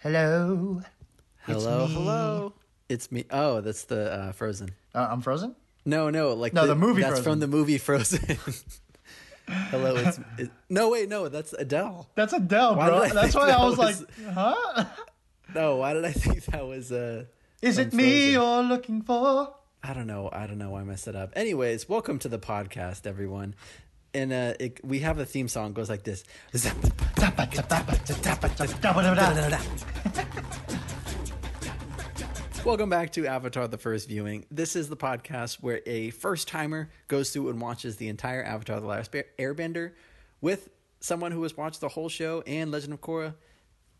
Hello. 0.00 0.80
Hello, 1.42 1.86
me. 1.86 1.92
hello. 1.94 2.52
It's 2.88 3.12
me. 3.12 3.24
Oh, 3.30 3.60
that's 3.60 3.84
the 3.84 4.12
uh, 4.12 4.32
Frozen. 4.32 4.70
Uh, 4.94 5.08
I'm 5.10 5.20
frozen. 5.20 5.54
No, 5.84 6.10
no, 6.10 6.34
like 6.34 6.52
No, 6.52 6.66
the 6.66 6.74
movie 6.74 7.00
That's 7.02 7.14
Frozen. 7.16 7.24
from 7.32 7.40
the 7.40 7.46
movie 7.46 7.78
Frozen. 7.78 8.36
hello, 9.48 9.96
it's 9.96 10.18
it, 10.38 10.50
no 10.68 10.90
wait, 10.90 11.08
no, 11.08 11.28
that's 11.28 11.52
Adele. 11.54 12.08
That's 12.14 12.32
Adele, 12.32 12.76
Why 12.76 12.88
bro. 12.88 13.00
That's 13.08 13.32
think 13.32 13.34
why 13.34 13.50
I 13.50 13.64
was, 13.64 13.78
was- 13.78 14.00
like, 14.00 14.10
huh? 14.34 14.84
No, 15.54 15.76
why 15.76 15.94
did 15.94 16.04
I 16.04 16.12
think 16.12 16.44
that 16.46 16.66
was 16.66 16.92
uh? 16.92 17.24
Is 17.62 17.78
it 17.78 17.92
me 17.94 18.02
Frozen? 18.04 18.32
you're 18.32 18.62
looking 18.62 19.02
for? 19.02 19.54
I 19.82 19.94
don't 19.94 20.06
know. 20.06 20.28
I 20.32 20.46
don't 20.46 20.58
know 20.58 20.70
why 20.70 20.80
I 20.80 20.84
messed 20.84 21.08
it 21.08 21.16
up. 21.16 21.32
Anyways, 21.34 21.88
welcome 21.88 22.18
to 22.20 22.28
the 22.28 22.38
podcast, 22.38 23.06
everyone. 23.06 23.54
And 24.12 24.32
uh, 24.32 24.54
it, 24.58 24.84
we 24.84 25.00
have 25.00 25.18
a 25.18 25.24
theme 25.24 25.48
song 25.48 25.72
goes 25.72 25.88
like 25.88 26.02
this. 26.02 26.24
Welcome 32.64 32.90
back 32.90 33.10
to 33.12 33.26
Avatar: 33.26 33.68
The 33.68 33.78
First 33.78 34.08
Viewing. 34.08 34.46
This 34.50 34.76
is 34.76 34.88
the 34.88 34.96
podcast 34.96 35.62
where 35.62 35.80
a 35.86 36.10
first 36.10 36.48
timer 36.48 36.90
goes 37.08 37.30
through 37.30 37.48
and 37.50 37.60
watches 37.60 37.96
the 37.96 38.08
entire 38.08 38.42
Avatar: 38.42 38.80
The 38.80 38.86
Last 38.86 39.12
Airbender 39.38 39.92
with 40.40 40.68
someone 41.00 41.32
who 41.32 41.42
has 41.44 41.56
watched 41.56 41.80
the 41.80 41.88
whole 41.88 42.08
show 42.08 42.42
and 42.46 42.70
Legend 42.70 42.92
of 42.92 43.00
Korra. 43.00 43.34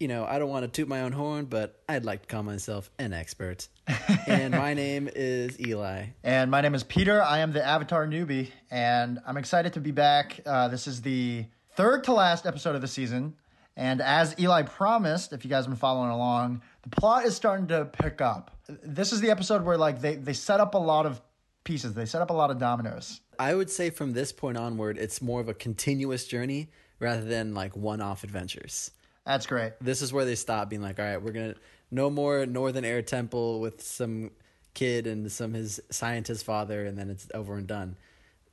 You 0.01 0.09
know, 0.09 0.25
I 0.25 0.39
don't 0.39 0.49
want 0.49 0.65
to 0.65 0.69
toot 0.69 0.89
my 0.89 1.03
own 1.03 1.13
horn, 1.13 1.45
but 1.45 1.79
I'd 1.87 2.07
like 2.07 2.23
to 2.23 2.27
call 2.27 2.43
myself 2.43 2.91
an 2.99 3.13
expert. 3.13 3.69
and 4.27 4.55
my 4.55 4.73
name 4.73 5.11
is 5.15 5.61
Eli. 5.61 6.07
And 6.25 6.51
my 6.51 6.63
name 6.63 6.75
is 6.75 6.83
Peter. 6.83 7.23
I 7.23 7.41
am 7.41 7.53
the 7.53 7.63
Avatar 7.63 8.07
newbie, 8.07 8.49
and 8.71 9.19
I'm 9.27 9.37
excited 9.37 9.75
to 9.75 9.81
be 9.81 9.91
back. 9.91 10.41
Uh, 10.47 10.69
this 10.69 10.87
is 10.87 11.03
the 11.03 11.45
third 11.77 12.05
to 12.05 12.15
last 12.15 12.47
episode 12.47 12.75
of 12.75 12.81
the 12.81 12.89
season. 12.89 13.35
And 13.77 14.01
as 14.01 14.35
Eli 14.41 14.63
promised, 14.63 15.35
if 15.35 15.45
you 15.45 15.51
guys 15.51 15.65
have 15.67 15.71
been 15.71 15.77
following 15.77 16.11
along, 16.11 16.63
the 16.81 16.89
plot 16.89 17.27
is 17.27 17.37
starting 17.37 17.67
to 17.67 17.85
pick 17.85 18.23
up. 18.23 18.57
This 18.69 19.13
is 19.13 19.21
the 19.21 19.31
episode 19.31 19.67
where 19.67 19.77
like 19.77 20.01
they, 20.01 20.17
they 20.17 20.33
set 20.33 20.61
up 20.61 20.73
a 20.73 20.79
lot 20.79 21.05
of 21.05 21.21
pieces. 21.65 21.93
They 21.93 22.07
set 22.07 22.23
up 22.23 22.31
a 22.31 22.35
lot 22.35 22.51
of 22.51 22.59
dominoes. 22.59 23.21
I 23.39 23.55
would 23.55 23.69
say 23.69 23.91
from 23.91 24.15
this 24.15 24.33
point 24.33 24.57
onward, 24.57 24.97
it's 24.97 25.21
more 25.21 25.43
of 25.43 25.51
a 25.51 25.55
continuous 25.55 26.27
journey 26.27 26.71
rather 27.01 27.23
than 27.23 27.53
like 27.53 27.77
one-off 27.77 28.25
adventures. 28.25 28.93
That's 29.27 29.47
great. 29.47 29.73
This 29.81 30.03
is 30.03 30.13
where 30.13 30.25
they 30.25 30.35
stop 30.35 30.69
being 30.71 30.83
like, 30.83 30.99
all 30.99 31.05
right, 31.05 31.23
we're 31.23 31.33
gonna 31.33 31.55
no 31.91 32.11
more 32.11 32.47
Northern 32.47 32.85
Air 32.85 33.03
Temple 33.03 33.61
with 33.61 33.83
some 33.83 34.31
kid 34.75 35.07
and 35.07 35.31
some 35.31 35.53
his 35.55 35.81
scientist 35.91 36.45
father, 36.45 36.87
and 36.87 36.97
then 36.99 37.11
it's 37.11 37.29
over 37.35 37.55
and 37.57 37.67
done. 37.67 37.97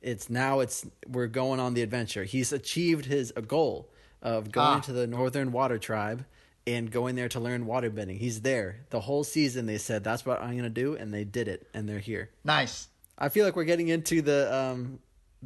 It's 0.02 0.28
now 0.30 0.60
it's 0.60 0.86
we're 1.08 1.26
going 1.26 1.58
on 1.60 1.74
the 1.74 1.82
adventure. 1.82 2.24
He's 2.24 2.52
achieved 2.52 3.06
his 3.06 3.32
a 3.36 3.42
goal 3.42 3.88
of 4.22 4.50
going 4.52 4.78
Ah. 4.78 4.80
to 4.80 4.92
the 4.92 5.06
Northern 5.06 5.52
Water 5.52 5.78
Tribe 5.78 6.24
and 6.66 6.90
going 6.90 7.14
there 7.14 7.28
to 7.30 7.40
learn 7.40 7.64
waterbending. 7.66 8.18
He's 8.18 8.42
there 8.42 8.80
the 8.90 9.00
whole 9.00 9.24
season. 9.24 9.66
They 9.66 9.78
said 9.78 10.04
that's 10.04 10.26
what 10.26 10.40
I'm 10.42 10.54
gonna 10.56 10.68
do, 10.70 10.94
and 10.96 11.12
they 11.14 11.24
did 11.24 11.48
it, 11.48 11.66
and 11.72 11.88
they're 11.88 11.98
here. 11.98 12.30
Nice. 12.44 12.88
I 13.16 13.30
feel 13.30 13.44
like 13.44 13.56
we're 13.56 13.64
getting 13.64 13.88
into 13.88 14.22
the 14.22 14.54
um 14.54 14.98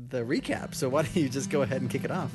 the 0.09 0.23
recap. 0.23 0.75
So 0.75 0.89
why 0.89 1.03
don't 1.03 1.15
you 1.17 1.29
just 1.29 1.49
go 1.49 1.63
ahead 1.63 1.81
and 1.81 1.89
kick 1.91 2.05
it 2.05 2.11
off? 2.11 2.33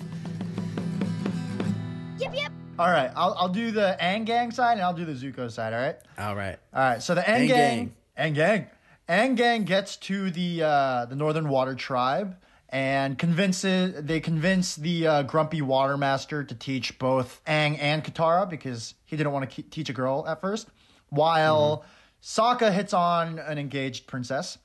Yep, 2.20 2.34
yep. 2.34 2.52
All 2.80 2.92
right, 2.92 3.12
I'll, 3.16 3.34
I'll 3.38 3.50
do 3.50 3.72
the 3.72 3.98
Aang 4.00 4.26
Gang 4.26 4.52
side 4.52 4.74
and 4.74 4.82
I'll 4.82 4.94
do 4.94 5.06
the 5.06 5.14
Zuko 5.14 5.50
side, 5.50 5.74
all 5.74 5.80
right? 5.80 5.98
All 6.18 6.36
right. 6.36 6.58
All 6.74 6.82
right, 6.90 7.02
so 7.02 7.16
the 7.16 7.22
Aang 7.22 7.48
Gang, 7.48 7.96
Angang, 8.18 8.68
Aang 9.10 9.36
Gang 9.36 9.64
gets 9.64 9.98
to 9.98 10.30
the 10.32 10.64
uh, 10.64 11.06
the 11.06 11.16
Northern 11.16 11.50
Water 11.50 11.76
Tribe 11.76 12.36
and 12.70 13.18
convinces 13.18 14.04
they 14.04 14.20
convince 14.20 14.76
the 14.76 15.08
uh, 15.08 15.24
grumpy 15.24 15.62
water 15.62 15.98
master 15.98 16.44
to 16.44 16.54
teach 16.54 17.00
both 17.00 17.42
Aang 17.48 17.78
and 17.80 18.04
Katara 18.04 18.50
because 18.50 18.94
he 19.06 19.16
didn't 19.16 19.32
want 19.32 19.50
to 19.50 19.62
ke- 19.64 19.70
teach 19.72 19.90
a 19.90 19.94
girl 19.94 20.26
at 20.28 20.42
first. 20.42 20.68
While 21.10 21.86
Sokka 22.22 22.72
hits 22.74 22.94
on 22.94 23.40
an 23.40 23.58
engaged 23.58 24.06
princess 24.08 24.58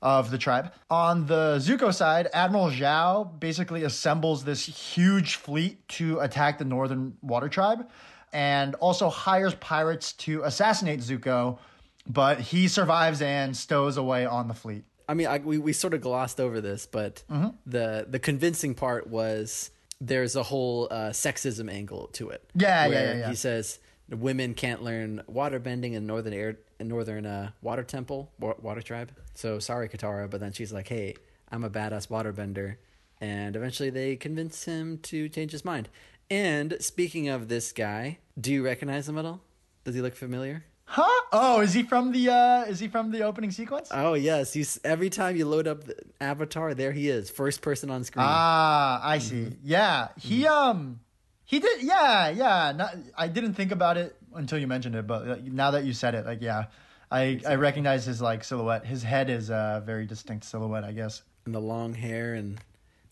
of 0.00 0.30
the 0.30 0.38
tribe. 0.38 0.72
On 0.90 1.26
the 1.26 1.56
Zuko 1.58 1.92
side, 1.92 2.28
Admiral 2.32 2.70
Zhao 2.70 3.38
basically 3.40 3.82
assembles 3.84 4.44
this 4.44 4.64
huge 4.66 5.36
fleet 5.36 5.86
to 5.88 6.20
attack 6.20 6.58
the 6.58 6.64
Northern 6.64 7.16
Water 7.22 7.48
Tribe 7.48 7.88
and 8.32 8.74
also 8.76 9.08
hires 9.08 9.54
pirates 9.56 10.12
to 10.12 10.42
assassinate 10.44 11.00
Zuko, 11.00 11.58
but 12.06 12.40
he 12.40 12.68
survives 12.68 13.20
and 13.22 13.56
stows 13.56 13.96
away 13.96 14.24
on 14.26 14.48
the 14.48 14.54
fleet. 14.54 14.84
I 15.08 15.14
mean, 15.14 15.26
I, 15.26 15.38
we 15.38 15.56
we 15.58 15.72
sort 15.72 15.94
of 15.94 16.00
glossed 16.02 16.38
over 16.38 16.60
this, 16.60 16.86
but 16.86 17.22
Mm-hmm. 17.30 17.48
the 17.66 18.06
the 18.08 18.18
convincing 18.18 18.74
part 18.74 19.06
was 19.08 19.70
there's 20.00 20.36
a 20.36 20.42
whole 20.44 20.86
uh, 20.90 21.10
sexism 21.10 21.68
angle 21.72 22.08
to 22.12 22.28
it. 22.30 22.44
Yeah, 22.54 22.86
yeah, 22.86 22.92
yeah, 23.02 23.14
yeah. 23.18 23.28
He 23.30 23.34
says 23.34 23.78
women 24.10 24.54
can't 24.54 24.82
learn 24.82 25.22
waterbending 25.30 25.92
in 25.94 26.06
northern 26.06 26.32
air 26.32 26.58
in 26.80 26.88
northern 26.88 27.26
uh, 27.26 27.50
water 27.62 27.82
temple 27.82 28.30
water 28.38 28.82
tribe. 28.82 29.12
So 29.34 29.58
sorry, 29.58 29.88
Katara, 29.88 30.28
but 30.30 30.40
then 30.40 30.52
she's 30.52 30.72
like, 30.72 30.88
hey, 30.88 31.14
I'm 31.50 31.64
a 31.64 31.70
badass 31.70 32.08
waterbender, 32.08 32.76
and 33.20 33.56
eventually 33.56 33.90
they 33.90 34.16
convince 34.16 34.64
him 34.64 34.98
to 35.04 35.28
change 35.28 35.52
his 35.52 35.64
mind. 35.64 35.88
And 36.30 36.76
speaking 36.80 37.28
of 37.28 37.48
this 37.48 37.72
guy, 37.72 38.18
do 38.38 38.52
you 38.52 38.64
recognize 38.64 39.08
him 39.08 39.18
at 39.18 39.24
all? 39.24 39.40
Does 39.84 39.94
he 39.94 40.00
look 40.02 40.14
familiar? 40.14 40.64
Huh? 40.84 41.24
Oh, 41.32 41.60
is 41.60 41.74
he 41.74 41.82
from 41.82 42.12
the 42.12 42.30
uh 42.30 42.64
is 42.64 42.80
he 42.80 42.88
from 42.88 43.10
the 43.10 43.22
opening 43.22 43.50
sequence? 43.50 43.90
Oh 43.92 44.14
yes, 44.14 44.54
he's 44.54 44.80
every 44.84 45.10
time 45.10 45.36
you 45.36 45.46
load 45.46 45.66
up 45.66 45.84
the 45.84 45.96
Avatar, 46.20 46.72
there 46.72 46.92
he 46.92 47.08
is, 47.10 47.28
first 47.28 47.60
person 47.60 47.90
on 47.90 48.04
screen. 48.04 48.24
Ah, 48.26 49.00
I 49.06 49.18
see. 49.18 49.52
Yeah, 49.62 50.08
he 50.18 50.46
um 50.46 51.00
he 51.48 51.58
did 51.60 51.82
yeah, 51.82 52.28
yeah. 52.28 52.72
Not, 52.76 52.94
I 53.16 53.26
didn't 53.28 53.54
think 53.54 53.72
about 53.72 53.96
it 53.96 54.14
until 54.34 54.58
you 54.58 54.66
mentioned 54.66 54.94
it, 54.94 55.06
but 55.06 55.42
now 55.44 55.70
that 55.72 55.84
you 55.84 55.94
said 55.94 56.14
it, 56.14 56.26
like 56.26 56.42
yeah. 56.42 56.66
I, 57.10 57.40
I 57.48 57.54
recognize 57.54 58.04
his 58.04 58.20
like 58.20 58.44
silhouette. 58.44 58.84
His 58.84 59.02
head 59.02 59.30
is 59.30 59.48
a 59.48 59.82
very 59.86 60.04
distinct 60.04 60.44
silhouette, 60.44 60.84
I 60.84 60.92
guess. 60.92 61.22
and 61.46 61.54
the 61.54 61.60
long 61.60 61.94
hair 61.94 62.34
and 62.34 62.60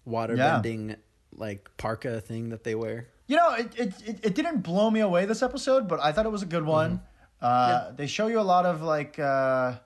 waterbending 0.06 0.96
like 1.34 1.70
parka 1.78 2.20
thing 2.20 2.50
that 2.50 2.62
they 2.62 2.74
wear. 2.74 3.08
You 3.26 3.36
know, 3.36 3.54
it, 3.54 3.68
it, 3.78 3.94
it, 4.06 4.18
it 4.22 4.34
didn't 4.34 4.60
blow 4.60 4.90
me 4.90 5.00
away 5.00 5.24
this 5.24 5.42
episode, 5.42 5.88
but 5.88 5.98
I 6.00 6.12
thought 6.12 6.26
it 6.26 6.32
was 6.32 6.42
a 6.42 6.46
good 6.46 6.66
one. 6.66 7.00
Uh, 7.40 7.92
They 7.92 8.06
show 8.06 8.26
you 8.26 8.38
a 8.38 8.42
lot 8.42 8.66
of 8.66 8.82
like 8.82 9.18
uh, 9.18 9.76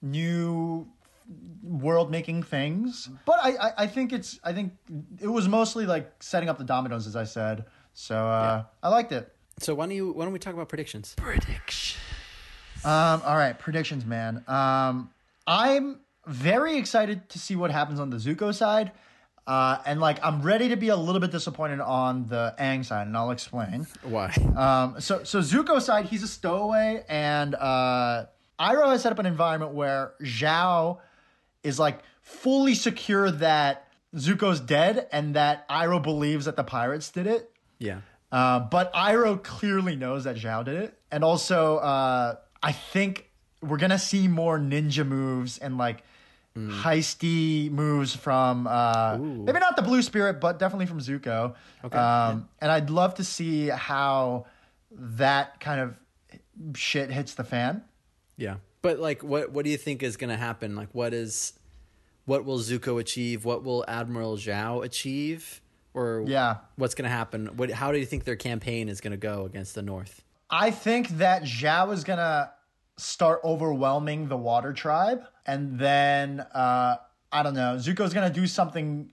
new 0.00 0.88
world 1.62 2.10
making 2.10 2.44
things, 2.44 3.08
but 3.26 3.38
I, 3.42 3.50
I, 3.50 3.72
I 3.78 3.86
think 3.86 4.14
it's 4.14 4.40
I 4.42 4.54
think 4.54 4.72
it 5.20 5.28
was 5.28 5.46
mostly 5.46 5.84
like 5.84 6.22
setting 6.22 6.48
up 6.48 6.56
the 6.56 6.64
dominoes, 6.64 7.06
as 7.06 7.16
I 7.16 7.24
said. 7.24 7.66
So 7.94 8.16
uh, 8.16 8.64
I 8.82 8.88
liked 8.88 9.12
it. 9.12 9.32
So 9.58 9.74
why 9.74 9.86
don't 9.86 9.94
you 9.96 10.12
why 10.12 10.24
don't 10.24 10.32
we 10.32 10.38
talk 10.38 10.54
about 10.54 10.68
predictions? 10.68 11.14
Predictions. 11.16 11.96
Um, 12.84 13.22
all 13.24 13.36
right, 13.36 13.58
predictions, 13.58 14.06
man. 14.06 14.44
Um, 14.46 15.10
I'm 15.46 16.00
very 16.26 16.76
excited 16.76 17.28
to 17.30 17.38
see 17.38 17.56
what 17.56 17.70
happens 17.70 17.98
on 17.98 18.10
the 18.10 18.18
Zuko 18.18 18.54
side. 18.54 18.92
Uh, 19.48 19.78
and 19.86 19.98
like 19.98 20.22
I'm 20.22 20.42
ready 20.42 20.68
to 20.68 20.76
be 20.76 20.88
a 20.88 20.96
little 20.96 21.22
bit 21.22 21.30
disappointed 21.30 21.80
on 21.80 22.26
the 22.26 22.54
Aang 22.58 22.84
side, 22.84 23.06
and 23.06 23.16
I'll 23.16 23.30
explain. 23.30 23.86
Why? 24.02 24.30
Um, 24.54 25.00
so 25.00 25.24
so 25.24 25.40
Zuko 25.40 25.80
side, 25.80 26.04
he's 26.04 26.22
a 26.22 26.28
stowaway, 26.28 27.02
and 27.08 27.54
uh, 27.54 28.26
Iroh 28.60 28.90
has 28.90 29.02
set 29.02 29.10
up 29.10 29.18
an 29.18 29.24
environment 29.26 29.72
where 29.72 30.12
Zhao 30.22 30.98
is 31.62 31.78
like 31.78 32.00
fully 32.20 32.74
secure 32.74 33.30
that 33.30 33.88
Zuko's 34.14 34.60
dead, 34.60 35.08
and 35.12 35.34
that 35.34 35.66
Iroh 35.70 36.02
believes 36.02 36.44
that 36.44 36.56
the 36.56 36.64
pirates 36.64 37.10
did 37.10 37.26
it. 37.26 37.50
Yeah. 37.78 38.00
Uh, 38.30 38.60
but 38.60 38.92
Iroh 38.92 39.42
clearly 39.42 39.96
knows 39.96 40.24
that 40.24 40.36
Zhao 40.36 40.64
did 40.64 40.76
it, 40.76 40.98
and 41.10 41.24
also 41.24 41.78
uh, 41.78 42.36
I 42.62 42.72
think 42.72 43.30
we're 43.62 43.78
gonna 43.78 43.98
see 43.98 44.28
more 44.28 44.58
ninja 44.58 45.06
moves 45.06 45.58
and 45.58 45.78
like 45.78 46.02
heisty 46.56 47.70
moves 47.70 48.14
from 48.16 48.66
uh, 48.66 49.16
maybe 49.16 49.58
not 49.60 49.76
the 49.76 49.82
Blue 49.82 50.02
Spirit, 50.02 50.40
but 50.40 50.58
definitely 50.58 50.86
from 50.86 50.98
Zuko. 51.00 51.54
Okay, 51.84 51.96
Um, 51.96 52.48
And 52.60 52.70
I'd 52.70 52.90
love 52.90 53.14
to 53.14 53.24
see 53.24 53.68
how 53.68 54.46
that 54.90 55.60
kind 55.60 55.80
of 55.80 56.76
shit 56.76 57.10
hits 57.10 57.34
the 57.34 57.44
fan. 57.44 57.82
Yeah. 58.36 58.56
But 58.82 58.98
like 58.98 59.22
what 59.22 59.52
what 59.52 59.64
do 59.64 59.70
you 59.70 59.76
think 59.76 60.02
is 60.02 60.16
gonna 60.16 60.36
happen? 60.36 60.74
Like 60.76 60.88
what 60.92 61.14
is 61.14 61.52
what 62.24 62.44
will 62.44 62.58
Zuko 62.58 63.00
achieve? 63.00 63.44
What 63.44 63.64
will 63.64 63.84
Admiral 63.88 64.36
Zhao 64.36 64.84
achieve? 64.84 65.60
Or 65.98 66.24
Yeah. 66.26 66.58
what's 66.76 66.94
gonna 66.94 67.08
happen? 67.08 67.46
What 67.56 67.70
how 67.70 67.90
do 67.92 67.98
you 67.98 68.06
think 68.06 68.24
their 68.24 68.36
campaign 68.36 68.88
is 68.88 69.00
gonna 69.00 69.16
go 69.16 69.44
against 69.44 69.74
the 69.74 69.82
North? 69.82 70.22
I 70.50 70.70
think 70.70 71.08
that 71.18 71.42
Zhao 71.42 71.92
is 71.92 72.04
gonna 72.04 72.52
start 72.96 73.40
overwhelming 73.44 74.28
the 74.28 74.36
Water 74.36 74.72
Tribe, 74.72 75.22
and 75.46 75.78
then 75.78 76.40
uh, 76.40 76.96
I 77.32 77.42
don't 77.42 77.54
know. 77.54 77.76
Zuko's 77.76 78.14
gonna 78.14 78.30
do 78.30 78.46
something 78.46 79.12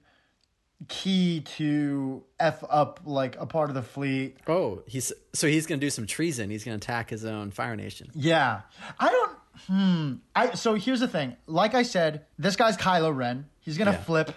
key 0.90 1.42
to 1.58 2.24
f 2.40 2.64
up 2.70 3.00
like 3.06 3.36
a 3.40 3.46
part 3.46 3.70
of 3.70 3.76
the 3.76 3.82
fleet. 3.82 4.38
Oh, 4.48 4.84
he's 4.86 5.12
so 5.34 5.48
he's 5.48 5.66
gonna 5.66 5.82
do 5.82 5.90
some 5.90 6.06
treason. 6.06 6.50
He's 6.50 6.64
gonna 6.64 6.78
attack 6.78 7.10
his 7.10 7.26
own 7.26 7.52
Fire 7.52 7.76
Nation. 7.76 8.12
Yeah, 8.14 8.62
I 9.00 9.10
don't. 9.10 9.32
Hmm. 9.68 10.14
I 10.36 10.54
so 10.54 10.76
here's 10.76 11.00
the 11.00 11.08
thing. 11.08 11.36
Like 11.48 11.74
I 11.74 11.84
said, 11.84 12.26
this 12.38 12.56
guy's 12.56 12.78
Kylo 12.78 13.16
Ren. 13.16 13.46
He's 13.60 13.78
gonna 13.78 13.92
Yeah. 13.92 14.04
flip 14.04 14.32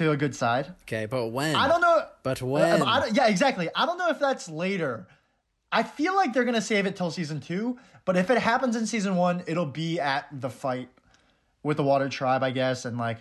to 0.00 0.10
a 0.10 0.16
good 0.16 0.34
side. 0.34 0.74
Okay, 0.82 1.06
but 1.06 1.28
when? 1.28 1.54
I 1.56 1.68
don't 1.68 1.80
know. 1.80 2.04
But 2.22 2.42
Uh, 2.42 2.46
when? 2.46 2.82
I 2.82 3.00
don't- 3.00 3.14
yeah, 3.16 3.28
exactly. 3.28 3.68
I 3.74 3.86
don't 3.86 3.96
know 3.98 4.08
if 4.10 4.18
that's 4.18 4.48
later. 4.48 5.06
I 5.72 5.82
feel 5.84 6.14
like 6.16 6.32
they're 6.32 6.44
gonna 6.44 6.60
save 6.60 6.84
it 6.86 6.96
till 6.96 7.10
season 7.10 7.40
two, 7.40 7.78
but 8.04 8.16
if 8.16 8.28
it 8.30 8.38
happens 8.38 8.74
in 8.76 8.86
season 8.86 9.14
one, 9.16 9.42
it'll 9.46 9.66
be 9.66 10.00
at 10.00 10.26
the 10.32 10.50
fight 10.50 10.88
with 11.62 11.76
the 11.76 11.84
Water 11.84 12.08
Tribe, 12.08 12.42
I 12.42 12.50
guess, 12.50 12.84
and 12.84 12.98
like 12.98 13.18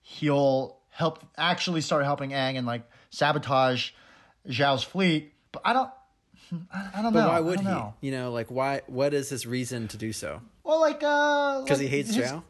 he'll 0.00 0.78
help 0.90 1.24
actually 1.36 1.80
start 1.80 2.04
helping 2.04 2.30
Aang 2.30 2.56
and 2.56 2.66
like 2.66 2.82
sabotage 3.10 3.90
Zhao's 4.48 4.82
fleet. 4.84 5.32
But 5.52 5.62
I 5.64 5.72
don't, 5.72 5.90
I 6.72 6.90
I 6.96 7.02
don't 7.02 7.12
But 7.12 7.22
know. 7.22 7.28
why 7.28 7.40
would 7.40 7.60
he? 7.60 7.64
know. 7.66 7.94
You 8.00 8.12
know, 8.12 8.32
like 8.32 8.50
why? 8.50 8.82
What 8.86 9.14
is 9.14 9.28
his 9.30 9.46
reason 9.46 9.88
to 9.88 9.96
do 9.96 10.12
so? 10.12 10.40
Well, 10.64 10.80
like 10.80 11.02
uh, 11.02 11.62
Because 11.62 11.78
like 11.78 11.88
he 11.88 11.96
hates 11.96 12.14
his- 12.14 12.26
Zhao. 12.30 12.42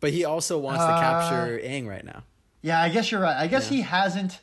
But 0.00 0.10
he 0.12 0.24
also 0.26 0.58
wants 0.58 0.84
to 0.84 0.90
Uh, 0.92 1.00
capture 1.00 1.58
Aang 1.58 1.86
right 1.88 2.04
now. 2.04 2.22
Yeah, 2.66 2.80
I 2.82 2.88
guess 2.88 3.10
you're 3.10 3.20
right. 3.20 3.36
I 3.36 3.46
guess 3.46 3.70
Yeah. 3.70 3.76
he 3.76 3.82
hasn't 3.82 4.40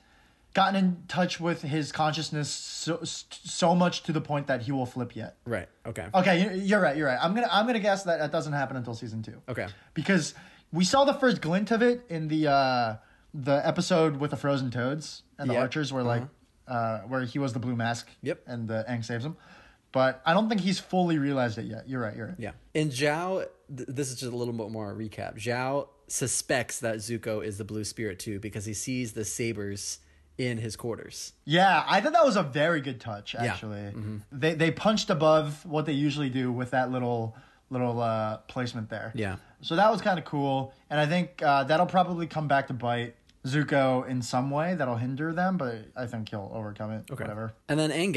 gotten 0.53 0.75
in 0.75 1.03
touch 1.07 1.39
with 1.39 1.61
his 1.63 1.91
consciousness 1.91 2.49
so 2.49 2.99
so 3.03 3.73
much 3.75 4.03
to 4.03 4.11
the 4.13 4.21
point 4.21 4.47
that 4.47 4.61
he 4.61 4.71
will 4.71 4.85
flip 4.85 5.15
yet. 5.15 5.35
Right. 5.45 5.67
Okay. 5.85 6.07
Okay, 6.13 6.35
you- 6.43 6.61
you're 6.61 6.79
right. 6.79 6.95
You're 6.95 7.07
right. 7.07 7.19
I'm 7.21 7.33
gonna 7.35 7.49
I'm 7.51 7.65
gonna 7.65 7.79
guess 7.79 8.03
that 8.03 8.19
that 8.19 8.31
doesn't 8.31 8.53
happen 8.53 8.77
until 8.77 8.93
season 8.93 9.21
two. 9.23 9.41
Okay. 9.49 9.67
because 9.93 10.33
we 10.71 10.85
saw 10.85 11.05
the 11.05 11.13
first 11.15 11.41
glint 11.41 11.69
of 11.71 11.81
it 11.81 11.97
in 12.09 12.27
the 12.29 12.47
uh 12.47 12.95
the 13.33 13.57
episode 13.67 14.17
with 14.17 14.31
the 14.31 14.37
frozen 14.37 14.69
toads 14.71 15.23
and 15.39 15.49
the 15.49 15.53
Yep. 15.55 15.61
archers, 15.63 15.91
where 15.91 16.03
like 16.03 16.23
uh 16.67 16.99
where 17.11 17.23
he 17.25 17.39
was 17.39 17.51
the 17.53 17.59
blue 17.59 17.75
mask. 17.75 18.07
Yep. 18.21 18.43
And 18.47 18.67
the 18.67 18.85
Aang 18.87 19.03
saves 19.03 19.25
him, 19.25 19.35
but 19.91 20.21
I 20.25 20.33
don't 20.33 20.47
think 20.49 20.61
he's 20.61 20.79
fully 20.79 21.17
realized 21.17 21.57
it 21.57 21.65
yet. 21.65 21.89
You're 21.89 21.99
right. 22.01 22.15
You're 22.15 22.27
right. 22.27 22.39
Yeah. 22.39 22.51
In 22.75 22.89
Zhao, 22.89 23.47
th- 23.75 23.87
this 23.89 24.09
is 24.11 24.19
just 24.19 24.31
a 24.31 24.35
little 24.35 24.53
bit 24.53 24.69
more 24.71 24.93
recap. 24.95 25.37
Zhao 25.37 25.87
suspects 26.07 26.79
that 26.79 26.97
Zuko 26.97 27.43
is 27.43 27.57
the 27.57 27.63
blue 27.63 27.83
spirit 27.83 28.19
too 28.19 28.39
because 28.39 28.65
he 28.65 28.73
sees 28.73 29.13
the 29.13 29.25
sabers 29.25 29.99
in 30.37 30.57
his 30.57 30.75
quarters. 30.75 31.33
Yeah, 31.45 31.83
I 31.87 32.01
thought 32.01 32.13
that 32.13 32.25
was 32.25 32.35
a 32.35 32.43
very 32.43 32.81
good 32.81 32.99
touch. 32.99 33.33
Yeah. 33.35 33.43
Actually, 33.45 33.79
Mm-hmm. 33.79 34.17
they 34.31 34.53
they 34.55 34.71
punched 34.71 35.09
above 35.09 35.65
what 35.65 35.85
they 35.85 35.93
usually 35.93 36.29
do 36.29 36.51
with 36.51 36.71
that 36.71 36.91
little 36.91 37.35
little 37.69 37.99
uh, 38.01 38.37
placement 38.47 38.89
there. 38.89 39.11
Yeah. 39.15 39.37
So 39.61 39.75
that 39.75 39.91
was 39.91 40.01
kind 40.01 40.19
of 40.19 40.25
cool, 40.25 40.73
and 40.89 40.99
I 40.99 41.05
think 41.05 41.41
uh, 41.41 41.63
that'll 41.63 41.85
probably 41.85 42.27
come 42.27 42.47
back 42.47 42.67
to 42.67 42.73
bite 42.73 43.15
Zuko 43.45 44.07
in 44.07 44.21
some 44.21 44.49
way. 44.51 44.75
That'll 44.75 44.97
hinder 44.97 45.33
them, 45.33 45.57
but 45.57 45.85
I 45.95 46.05
think 46.05 46.29
he'll 46.29 46.51
overcome 46.53 46.91
it. 46.91 47.05
Okay. 47.11 47.23
Whatever. 47.23 47.53
And 47.69 47.79
then 47.79 47.91
Aang 47.91 48.13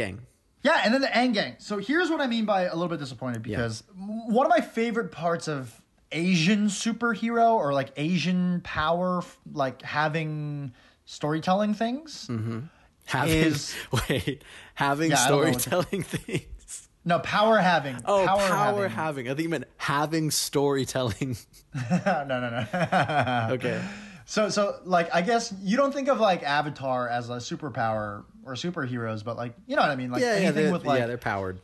Yeah, 0.62 0.80
and 0.84 0.92
then 0.92 1.00
the 1.00 1.16
End 1.16 1.34
Gang. 1.34 1.54
So 1.58 1.78
here's 1.78 2.10
what 2.10 2.20
I 2.20 2.26
mean 2.26 2.44
by 2.44 2.62
a 2.62 2.74
little 2.74 2.88
bit 2.88 2.98
disappointed 2.98 3.42
because 3.42 3.84
m 3.96 4.32
one 4.32 4.46
of 4.46 4.50
my 4.50 4.60
favorite 4.60 5.12
parts 5.12 5.46
of 5.48 5.80
Asian 6.12 6.66
superhero 6.66 7.54
or 7.54 7.72
like 7.72 7.90
Asian 7.96 8.60
power, 8.62 9.22
like 9.52 9.82
having 9.82 10.72
storytelling 11.04 11.74
things. 11.74 12.26
Mm-hmm. 12.28 12.60
having 13.06 13.32
Is- 13.38 13.74
wait 14.08 14.42
having 14.74 15.10
Yeah, 15.12 15.20
I 15.24 15.28
don't 15.28 15.38
know 15.40 15.44
what 15.50 15.54
to- 15.54 15.60
storytelling 15.60 16.02
things. 16.04 16.88
No, 17.04 17.20
power 17.20 17.58
having. 17.58 17.96
Oh, 18.04 18.26
power, 18.26 18.40
having. 18.88 18.90
having. 18.90 19.26
I 19.28 19.34
think 19.34 19.42
you 19.44 19.48
meant 19.48 19.66
having 19.76 20.32
storytelling. 20.32 21.36
no, 21.90 22.24
no, 22.26 22.40
no. 22.50 23.48
okay. 23.52 23.80
so, 24.24 24.48
so 24.48 24.80
like, 24.84 25.14
I 25.14 25.22
guess 25.22 25.54
you 25.62 25.76
don't 25.76 25.92
think 25.94 26.08
of 26.08 26.18
like 26.18 26.42
Avatar 26.42 27.08
as 27.08 27.30
a 27.30 27.34
superpower 27.36 28.24
or 28.46 28.52
superheroes, 28.54 29.22
but 29.24 29.36
like, 29.36 29.54
you 29.66 29.76
know 29.76 29.82
what 29.82 29.90
I 29.90 29.96
mean? 29.96 30.10
Like 30.10 30.22
Yeah, 30.22 30.34
yeah, 30.34 30.40
anything 30.46 30.64
they're, 30.64 30.72
with 30.72 30.84
like 30.84 31.00
yeah, 31.00 31.06
they're 31.06 31.18
powered. 31.18 31.60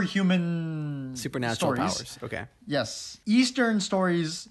superhuman 0.00 1.12
Supernatural 1.16 1.74
stories. 1.74 1.78
powers. 1.96 2.18
Okay. 2.22 2.44
Yes, 2.66 3.18
Eastern 3.26 3.80
stories 3.80 4.48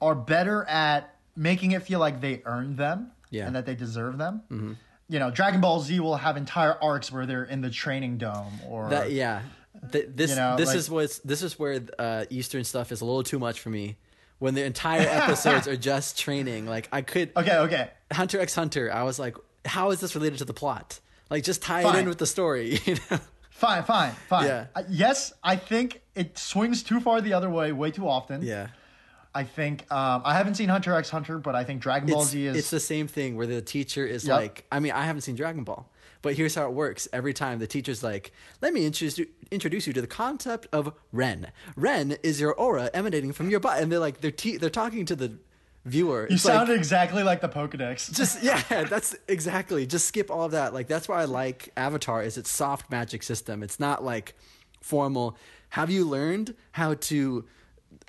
are 0.00 0.14
better 0.14 0.64
at 0.64 1.14
making 1.36 1.72
it 1.72 1.82
feel 1.82 1.98
like 2.00 2.20
they 2.20 2.42
earned 2.44 2.76
them 2.78 3.10
Yeah. 3.30 3.46
and 3.46 3.56
that 3.56 3.66
they 3.66 3.74
deserve 3.74 4.18
them. 4.18 4.42
Mm-hmm. 4.50 4.72
You 5.08 5.18
know, 5.18 5.30
Dragon 5.30 5.60
Ball 5.60 5.80
Z 5.80 6.00
will 6.00 6.16
have 6.16 6.36
entire 6.36 6.76
arcs 6.82 7.12
where 7.12 7.26
they're 7.26 7.44
in 7.44 7.60
the 7.60 7.70
training 7.70 8.18
dome 8.18 8.60
or 8.68 8.88
That 8.90 9.12
yeah. 9.12 9.42
Th- 9.92 10.06
this 10.08 10.30
You 10.30 10.36
know, 10.36 10.56
this 10.56 10.68
like- 10.68 10.76
is 10.78 10.90
what's 10.90 11.18
this 11.18 11.42
is 11.42 11.58
where 11.58 11.80
uh, 11.98 12.24
Eastern 12.30 12.64
stuff 12.64 12.90
is 12.92 13.00
a 13.00 13.04
little 13.04 13.22
too 13.22 13.38
much 13.38 13.60
for 13.60 13.68
me. 13.70 13.96
When 14.38 14.54
the 14.54 14.64
entire 14.64 15.06
episodes 15.06 15.68
are 15.68 15.76
just 15.76 16.18
training, 16.18 16.66
like 16.66 16.88
I 16.92 17.02
could 17.02 17.32
Okay, 17.36 17.56
okay. 17.58 17.90
Hunter 18.12 18.40
x 18.40 18.54
Hunter, 18.54 18.92
I 18.92 19.02
was 19.02 19.18
like, 19.18 19.36
how 19.64 19.90
is 19.90 20.00
this 20.00 20.14
related 20.14 20.38
to 20.38 20.44
the 20.44 20.54
plot? 20.54 21.00
Like 21.30 21.42
just 21.44 21.62
tie 21.62 21.80
it 21.88 21.98
in 22.00 22.08
with 22.08 22.18
the 22.18 22.26
story, 22.26 22.78
you 22.84 22.96
know? 23.10 23.18
Fine, 23.50 23.84
fine, 23.84 24.12
fine. 24.28 24.46
Yeah. 24.46 24.66
Uh, 24.74 24.82
yes, 24.88 25.32
I 25.42 25.56
think 25.56 26.02
it 26.14 26.36
swings 26.38 26.82
too 26.82 27.00
far 27.00 27.20
the 27.20 27.32
other 27.32 27.48
way 27.48 27.72
way 27.72 27.90
too 27.90 28.08
often. 28.08 28.42
Yeah. 28.42 28.68
I 29.36 29.42
think 29.44 29.90
um, 29.92 30.22
I 30.24 30.34
haven't 30.34 30.54
seen 30.54 30.68
Hunter 30.68 30.92
x 30.94 31.10
Hunter, 31.10 31.38
but 31.38 31.54
I 31.56 31.64
think 31.64 31.80
Dragon 31.82 32.08
Ball 32.08 32.22
It's, 32.22 32.30
Z 32.30 32.46
is 32.46 32.56
it's 32.56 32.70
the 32.70 32.78
same 32.78 33.08
thing 33.08 33.36
where 33.36 33.46
the 33.48 33.60
teacher 33.62 34.06
is 34.06 34.26
Yep. 34.26 34.36
like, 34.40 34.64
I 34.70 34.78
mean, 34.78 34.92
I 34.92 35.04
haven't 35.04 35.22
seen 35.22 35.34
Dragon 35.34 35.64
Ball, 35.64 35.90
but 36.22 36.34
here's 36.34 36.54
how 36.54 36.66
it 36.66 36.72
works. 36.72 37.08
Every 37.12 37.34
time 37.34 37.58
the 37.58 37.66
teacher's 37.66 38.02
like, 38.04 38.32
let 38.60 38.72
me 38.72 38.86
introduce 38.86 39.18
you, 39.18 39.26
introduce 39.50 39.88
you 39.88 39.92
to 39.94 40.00
the 40.00 40.06
concept 40.06 40.68
of 40.72 40.92
Ren. 41.10 41.50
Ren 41.74 42.16
is 42.22 42.40
your 42.40 42.54
aura 42.54 42.90
emanating 42.94 43.32
from 43.32 43.50
your 43.50 43.58
body. 43.60 43.82
And 43.82 43.90
they're 43.90 43.98
like, 43.98 44.20
they're, 44.20 44.30
te- 44.30 44.56
they're 44.56 44.70
talking 44.70 45.04
to 45.06 45.16
the 45.16 45.36
viewer. 45.84 46.26
you 46.28 46.34
It's 46.36 46.44
like- 46.44 46.54
sound 46.54 46.70
exactly 46.70 47.22
like 47.22 47.40
the 47.40 47.48
Pokedex. 47.48 48.12
just 48.12 48.42
yeah 48.42 48.60
that's 48.88 49.14
exactly 49.28 49.86
just 49.86 50.06
skip 50.08 50.30
all 50.30 50.42
of 50.44 50.52
that 50.52 50.72
like 50.72 50.88
that's 50.88 51.08
why 51.08 51.20
i 51.20 51.24
like 51.26 51.68
avatar 51.76 52.22
is 52.22 52.38
its 52.38 52.50
soft 52.50 52.90
magic 52.90 53.22
system 53.22 53.62
it's 53.62 53.78
not 53.78 54.02
like 54.04 54.34
formal 54.80 55.36
have 55.70 55.90
you 55.90 56.04
learned 56.04 56.54
how 56.72 56.94
to 56.94 57.44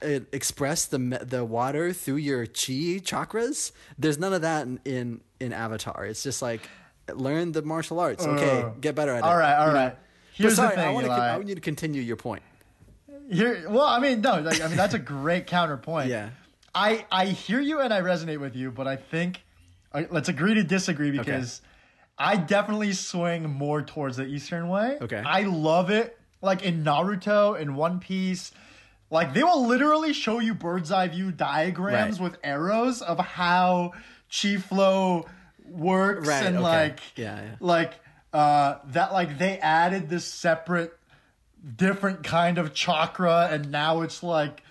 uh, 0.01 0.19
express 0.31 0.85
the 0.85 0.97
the 1.25 1.43
water 1.43 1.91
through 1.93 2.15
your 2.15 2.45
chi 2.45 2.99
chakras 3.03 3.71
there's 3.99 4.17
none 4.17 4.33
of 4.33 4.41
that 4.41 4.65
in 4.67 4.79
in, 4.85 5.21
in 5.39 5.53
avatar 5.53 6.05
it's 6.05 6.23
just 6.23 6.41
like 6.41 6.69
learn 7.13 7.51
the 7.51 7.61
martial 7.61 7.99
arts 7.99 8.25
okay 8.25 8.61
Ugh. 8.63 8.81
get 8.81 8.95
better 8.95 9.11
at 9.11 9.17
it 9.19 9.23
all 9.23 9.37
right, 9.37 9.55
all 9.55 9.67
you 9.67 9.73
know? 9.73 9.79
right. 9.79 9.97
Here's 10.33 10.55
sorry, 10.55 10.75
the 10.75 10.81
I, 10.81 10.91
wanna 10.91 11.07
I 11.09 11.35
want 11.37 11.47
you 11.47 11.55
to 11.55 11.61
continue 11.61 12.01
your 12.01 12.17
point 12.17 12.43
Here, 13.31 13.65
well, 13.69 13.85
I 13.85 13.99
mean, 13.99 14.19
no, 14.21 14.39
like, 14.41 14.59
I 14.61 14.67
mean 14.67 14.75
that's 14.77 14.93
a 14.93 14.99
great 14.99 15.47
counterpoint. 15.47 16.09
Yeah. 16.15 16.29
I 16.75 17.05
I 17.11 17.25
hear 17.27 17.59
you 17.61 17.79
and 17.79 17.93
I 17.93 18.01
resonate 18.01 18.39
with 18.39 18.55
you, 18.55 18.69
but 18.71 18.85
I 18.87 18.97
think 18.97 19.41
uh, 19.93 20.03
let's 20.11 20.29
agree 20.29 20.55
to 20.55 20.63
disagree 20.63 21.11
because 21.11 21.61
I 22.17 22.35
definitely 22.37 22.93
swing 22.93 23.49
more 23.49 23.81
towards 23.81 24.17
the 24.17 24.25
Eastern 24.25 24.67
way. 24.69 24.97
Okay. 25.01 25.21
I 25.25 25.41
love 25.43 25.89
it, 25.89 26.17
like 26.41 26.63
in 26.63 26.83
Naruto 26.83 27.59
and 27.59 27.75
One 27.75 27.99
Piece. 27.99 28.51
Like 29.11 29.33
they 29.33 29.43
will 29.43 29.67
literally 29.67 30.13
show 30.13 30.39
you 30.39 30.53
bird's 30.53 30.91
eye 30.91 31.07
view 31.07 31.31
diagrams 31.31 32.19
Right. 32.19 32.23
with 32.31 32.39
arrows 32.43 33.01
of 33.01 33.19
how 33.19 33.93
chi 34.29 34.57
flow 34.57 35.27
works 35.63 36.27
Right, 36.27 36.45
and 36.45 36.57
okay. 36.57 36.63
like 36.63 36.99
Yeah, 37.15 37.39
yeah. 37.41 37.55
like 37.59 37.93
uh 38.33 38.79
that 38.87 39.13
like 39.13 39.37
they 39.37 39.59
added 39.59 40.09
this 40.09 40.25
separate 40.25 40.91
different 41.77 42.23
kind 42.23 42.57
of 42.57 42.73
chakra 42.73 43.47
and 43.51 43.71
now 43.71 44.01
it's 44.01 44.21
like 44.23 44.61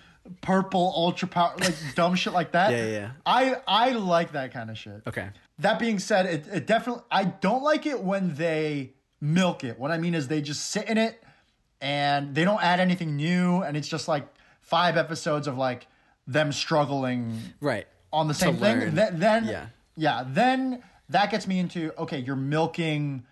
purple 0.41 0.91
ultra 0.95 1.27
power 1.27 1.53
like 1.59 1.75
dumb 1.95 2.15
shit 2.15 2.33
like 2.33 2.51
that. 2.53 2.71
Yeah, 2.71 2.85
yeah. 2.87 3.11
i 3.25 3.55
i 3.67 3.91
like 3.91 4.31
that 4.31 4.51
kind 4.53 4.69
of 4.69 4.77
shit. 4.77 5.01
Okay. 5.05 5.29
That 5.59 5.79
being 5.79 5.99
said 5.99 6.25
it, 6.25 6.45
it 6.51 6.67
definitely 6.67 7.03
i 7.11 7.25
don't 7.25 7.63
like 7.63 7.85
it 7.85 8.01
when 8.01 8.35
they 8.35 8.93
milk 9.21 9.63
it. 9.63 9.79
What 9.79 9.91
i 9.91 9.97
mean 9.97 10.15
is 10.15 10.27
they 10.27 10.41
just 10.41 10.69
sit 10.69 10.89
in 10.89 10.97
it 10.97 11.21
and 11.81 12.33
they 12.33 12.43
don't 12.43 12.63
add 12.63 12.79
anything 12.79 13.15
new 13.15 13.61
and 13.61 13.77
it's 13.77 13.87
just 13.87 14.07
like 14.07 14.27
five 14.61 14.97
episodes 14.97 15.47
of 15.47 15.57
like 15.57 15.87
them 16.25 16.51
struggling 16.51 17.39
right. 17.61 17.85
on 18.11 18.27
the 18.27 18.33
same 18.33 18.57
thing. 18.57 18.95
Th- 18.95 19.09
then 19.13 19.45
Yeah. 19.45 19.67
yeah 19.95 20.23
then 20.27 20.81
that 21.09 21.29
gets 21.29 21.45
me 21.45 21.59
into 21.59 21.93
okay 21.99 22.17
you're 22.19 22.35
milking 22.35 23.25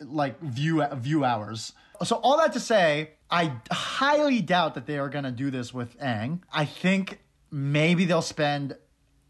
like 0.00 0.38
view 0.40 0.84
view 0.96 1.24
hours 1.24 1.72
so 2.04 2.16
all 2.16 2.38
that 2.38 2.52
to 2.52 2.60
say 2.60 3.10
i 3.30 3.52
highly 3.70 4.40
doubt 4.40 4.74
that 4.74 4.86
they 4.86 4.98
are 4.98 5.08
going 5.08 5.24
to 5.24 5.30
do 5.32 5.50
this 5.50 5.72
with 5.72 5.98
Aang. 6.00 6.40
i 6.52 6.64
think 6.64 7.20
maybe 7.50 8.04
they'll 8.04 8.22
spend 8.22 8.76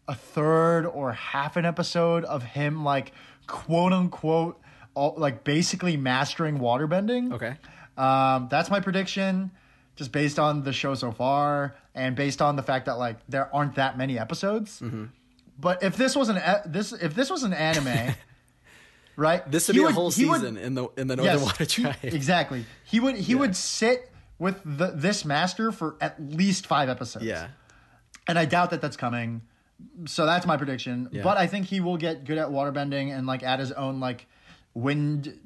a 0.07 0.15
third 0.15 0.87
or 0.87 1.13
half 1.13 1.57
an 1.57 1.65
episode 1.65 2.25
of 2.25 2.43
him 2.43 2.85
like 2.85 3.13
quote 3.47 3.93
unquote 3.93 4.61
all, 4.95 5.15
like 5.17 5.45
basically 5.45 5.97
mastering 5.97 6.59
waterbending 6.59 7.33
okay 7.33 7.57
um, 7.99 8.47
that's 8.49 8.71
my 8.71 8.81
prediction, 8.81 9.51
just 9.97 10.13
based 10.13 10.39
on 10.39 10.63
the 10.63 10.73
show 10.73 10.95
so 10.95 11.11
far, 11.11 11.75
and 11.95 12.15
based 12.15 12.41
on 12.41 12.55
the 12.55 12.63
fact 12.63 12.87
that 12.87 12.97
like 12.97 13.17
there 13.29 13.53
aren't 13.55 13.75
that 13.75 13.99
many 13.99 14.19
episodes. 14.19 14.81
Mm-hmm. 14.81 15.07
But 15.59 15.83
if 15.83 15.97
this 15.97 16.15
was 16.15 16.29
an 16.29 16.37
e- 16.37 16.63
this 16.67 16.93
if 16.93 17.15
this 17.17 17.29
was 17.29 17.43
an 17.43 17.53
anime, 17.53 18.15
right? 19.19 19.43
this 19.51 19.67
would 19.69 19.77
he 19.77 19.83
be 19.83 19.87
a 19.89 19.91
whole 19.93 20.11
he 20.11 20.25
would- 20.25 20.41
season 20.41 20.57
in 20.57 20.75
the 20.75 20.89
in 20.97 21.07
the 21.09 21.17
northern 21.17 21.35
yes, 21.35 21.45
water 21.45 21.65
he- 21.65 21.83
tribe 21.83 21.97
exactly. 22.03 22.65
He 22.85 23.01
would 23.01 23.17
he 23.17 23.35
would 23.35 23.55
sit 23.55 24.11
with 24.39 24.57
the, 24.65 24.93
this 24.95 25.25
master 25.25 25.73
for 25.73 25.97
at 26.01 26.15
least 26.23 26.67
five 26.67 26.89
episodes. 26.89 27.25
yeah 27.27 27.49
and 28.29 28.39
I 28.39 28.45
doubt 28.45 28.71
that 28.71 28.81
that's 28.81 28.97
coming. 28.97 29.41
So 30.07 30.27
that's 30.27 30.45
my 30.47 30.57
prediction. 30.59 31.09
Yeah. 31.13 31.23
But 31.23 31.39
I 31.39 31.47
think 31.47 31.67
he 31.67 31.81
will 31.81 31.97
get 31.97 32.25
good 32.25 32.37
at 32.37 32.49
waterbending 32.49 33.17
and 33.17 33.27
like 33.27 33.43
add 33.43 33.59
his 33.59 33.73
own 33.73 34.01
like 34.01 34.27
wind, 34.75 35.39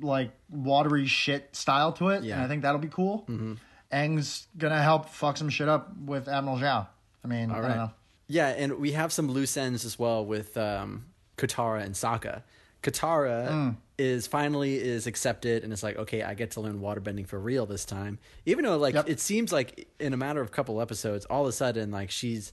like 0.00 0.30
watery 0.48 1.06
shit 1.06 1.54
style 1.54 1.92
to 1.94 2.08
it. 2.08 2.24
Yeah. 2.24 2.34
And 2.36 2.42
I 2.42 2.48
think 2.48 2.62
that'll 2.62 2.80
be 2.80 2.88
cool. 2.88 3.24
Mm-hmm. 3.28 3.54
Aang's 3.92 4.46
gonna 4.56 4.82
help 4.82 5.08
fuck 5.10 5.36
some 5.36 5.50
shit 5.50 5.68
up 5.68 5.94
with 5.98 6.26
Admiral 6.28 6.56
Zhao. 6.58 6.86
I 7.24 7.28
mean, 7.28 7.50
I 7.50 7.54
All 7.56 7.60
don't 7.60 7.70
right. 7.70 7.76
know. 7.76 7.90
Yeah, 8.28 8.48
and 8.48 8.78
we 8.78 8.92
have 8.92 9.12
some 9.12 9.28
loose 9.30 9.56
ends 9.58 9.84
as 9.84 9.98
well 9.98 10.24
with 10.24 10.56
um, 10.56 11.04
Katara 11.36 11.82
and 11.82 11.94
Sokka. 11.94 12.42
Katara 12.82 13.48
Mm. 13.48 13.76
is 13.98 14.26
finally 14.26 14.74
is 14.76 15.06
accepted 15.06 15.62
and 15.64 15.72
it's 15.72 15.82
like, 15.82 15.96
okay, 15.96 16.22
I 16.22 16.34
get 16.34 16.52
to 16.52 16.60
learn 16.60 16.80
waterbending 16.80 17.26
for 17.26 17.38
real 17.38 17.66
this 17.66 17.84
time. 17.84 18.18
Even 18.46 18.64
though 18.64 18.76
like 18.76 18.94
Yep. 18.94 19.08
it 19.08 19.20
seems 19.20 19.52
like 19.52 19.88
in 20.00 20.12
a 20.12 20.16
matter 20.16 20.40
of 20.40 20.50
couple 20.50 20.80
episodes, 20.80 21.24
all 21.26 21.42
of 21.42 21.48
a 21.48 21.52
sudden 21.52 21.90
like 21.90 22.10
she's 22.10 22.52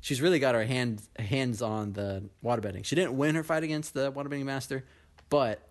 she's 0.00 0.20
really 0.20 0.38
got 0.38 0.54
her 0.54 0.64
hand 0.64 1.00
hands 1.18 1.62
on 1.62 1.92
the 1.94 2.24
waterbending. 2.44 2.84
She 2.84 2.94
didn't 2.96 3.16
win 3.16 3.34
her 3.34 3.42
fight 3.44 3.62
against 3.62 3.94
the 3.94 4.12
waterbending 4.12 4.44
master, 4.44 4.84
but 5.30 5.66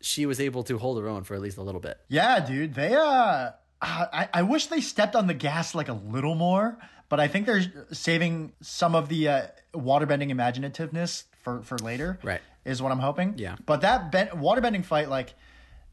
she 0.00 0.24
was 0.26 0.40
able 0.40 0.62
to 0.64 0.78
hold 0.78 0.98
her 1.00 1.08
own 1.08 1.24
for 1.24 1.34
at 1.34 1.40
least 1.40 1.56
a 1.58 1.62
little 1.62 1.80
bit. 1.80 1.98
Yeah, 2.08 2.40
dude. 2.40 2.74
They 2.74 2.94
uh 2.94 3.50
I, 3.82 4.28
I 4.32 4.42
wish 4.42 4.66
they 4.68 4.80
stepped 4.80 5.14
on 5.14 5.26
the 5.26 5.34
gas 5.34 5.74
like 5.74 5.88
a 5.88 5.92
little 5.92 6.34
more, 6.34 6.78
but 7.10 7.20
I 7.20 7.28
think 7.28 7.44
they're 7.44 7.62
saving 7.92 8.52
some 8.62 8.94
of 8.94 9.10
the 9.10 9.28
uh, 9.28 9.46
waterbending 9.74 10.30
imaginativeness 10.32 11.24
for 11.46 11.62
for 11.62 11.78
later. 11.78 12.18
Right. 12.24 12.40
Is 12.64 12.82
what 12.82 12.90
I'm 12.90 12.98
hoping. 12.98 13.34
Yeah. 13.36 13.54
But 13.64 13.82
that 13.82 14.10
ben- 14.10 14.28
waterbending 14.30 14.84
fight, 14.84 15.08
like, 15.08 15.34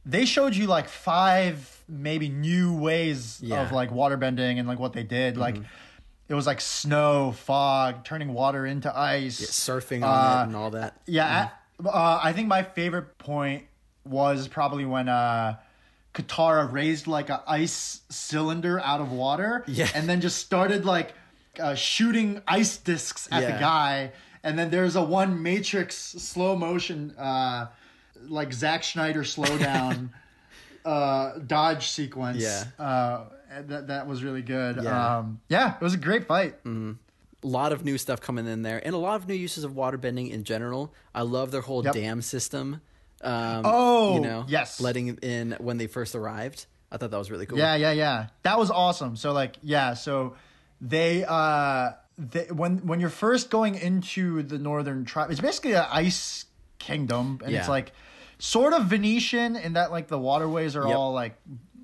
they 0.06 0.26
showed 0.26 0.56
you 0.56 0.66
like 0.66 0.90
five 0.90 1.84
maybe 1.88 2.28
new 2.28 2.76
ways 2.76 3.40
Yeah. 3.44 3.62
of 3.62 3.72
like 3.72 3.92
waterbending 3.92 4.58
and 4.58 4.68
like 4.68 4.80
what 4.80 4.94
they 4.94 5.04
did. 5.04 5.38
Like, 5.38 5.58
it 6.28 6.34
was 6.34 6.48
like 6.48 6.60
snow, 6.60 7.32
fog, 7.34 8.04
turning 8.04 8.34
water 8.34 8.66
into 8.66 8.90
ice. 8.98 9.40
Surfing 9.40 10.04
on 10.04 10.10
Uh, 10.38 10.42
it 10.42 10.48
and 10.48 10.56
all 10.56 10.72
that. 10.72 11.00
Yeah, 11.06 11.50
I, 11.86 11.88
uh, 11.88 12.20
I 12.24 12.34
think 12.34 12.48
my 12.48 12.64
favorite 12.64 13.20
point 13.20 13.66
was 14.04 14.48
probably 14.48 14.86
when 14.86 15.08
uh, 15.08 15.58
Katara 16.16 16.72
raised 16.72 17.06
like 17.06 17.30
a 17.30 17.44
ice 17.46 18.02
cylinder 18.10 18.80
out 18.80 19.00
of 19.00 19.12
water, 19.12 19.64
Yeah. 19.68 19.90
and 19.94 20.10
then 20.10 20.22
just 20.22 20.38
started 20.38 20.86
like 20.86 21.14
uh, 21.60 21.76
shooting 21.76 22.42
ice 22.48 22.78
discs 22.78 23.28
at 23.32 23.44
Yeah. 23.44 23.52
the 23.54 23.60
guy, 23.60 24.12
and 24.44 24.58
then 24.60 24.70
there's 24.70 24.96
a 24.96 25.04
one 25.04 25.42
Matrix 25.44 25.96
slow 25.96 26.56
motion, 26.56 27.12
uh, 27.18 27.68
like 28.28 28.54
Zack 28.54 28.84
Snyder 28.84 29.24
slow 29.24 29.58
down. 29.58 30.12
Uh, 30.86 31.38
dodge 31.40 31.88
sequence. 31.88 32.42
Yeah. 32.42 32.66
Uh, 32.78 33.24
that 33.68 33.88
that 33.88 34.06
was 34.06 34.22
really 34.22 34.42
good. 34.42 34.84
Yeah. 34.84 35.18
Um, 35.20 35.40
yeah, 35.48 35.76
it 35.76 35.82
was 35.82 35.94
a 35.94 35.98
great 35.98 36.28
fight. 36.28 36.56
a 36.66 36.96
lot 37.42 37.72
of 37.72 37.86
new 37.86 37.98
stuff 37.98 38.20
coming 38.20 38.48
in 38.48 38.64
there 38.64 38.82
and 38.86 38.94
a 38.94 38.98
lot 38.98 39.16
of 39.16 39.26
new 39.26 39.34
uses 39.34 39.64
of 39.64 39.72
waterbending 39.76 40.30
in 40.32 40.44
general. 40.44 40.94
I 41.16 41.22
love 41.22 41.52
their 41.52 41.62
whole 41.62 41.86
Yep. 41.86 41.94
dam 41.94 42.22
system. 42.22 42.82
Um, 43.22 43.62
Oh, 43.64 44.16
you 44.16 44.20
know, 44.22 44.44
yes. 44.50 44.82
letting 44.82 45.08
in 45.22 45.56
when 45.60 45.78
they 45.78 45.88
first 45.88 46.16
arrived. 46.16 46.66
I 46.92 46.98
thought 46.98 47.12
that 47.12 47.18
was 47.18 47.32
really 47.32 47.46
cool. 47.46 47.60
Yeah, 47.60 47.76
yeah, 47.76 47.94
yeah. 47.94 48.28
That 48.42 48.60
was 48.60 48.70
awesome. 48.70 49.16
So 49.16 49.32
like, 49.32 49.56
yeah, 49.64 49.94
so 49.94 50.36
they 50.82 51.24
uh 51.26 51.92
they, 52.18 52.46
when 52.52 52.86
when 52.86 53.00
you're 53.00 53.10
first 53.10 53.50
going 53.50 53.76
into 53.76 54.44
the 54.44 54.58
northern 54.60 55.06
tribe, 55.06 55.32
it's 55.32 55.42
basically 55.42 55.74
an 55.74 55.86
ice 55.92 56.46
kingdom 56.80 57.40
and 57.46 57.56
it's 57.56 57.70
like 57.70 57.92
sort 58.40 58.74
of 58.74 58.86
Venetian 58.86 59.56
in 59.56 59.74
that 59.74 59.92
like 59.92 60.08
the 60.08 60.20
waterways 60.20 60.76
are 60.76 60.88
Yep. 60.88 60.96
all 60.98 61.14
like 61.14 61.36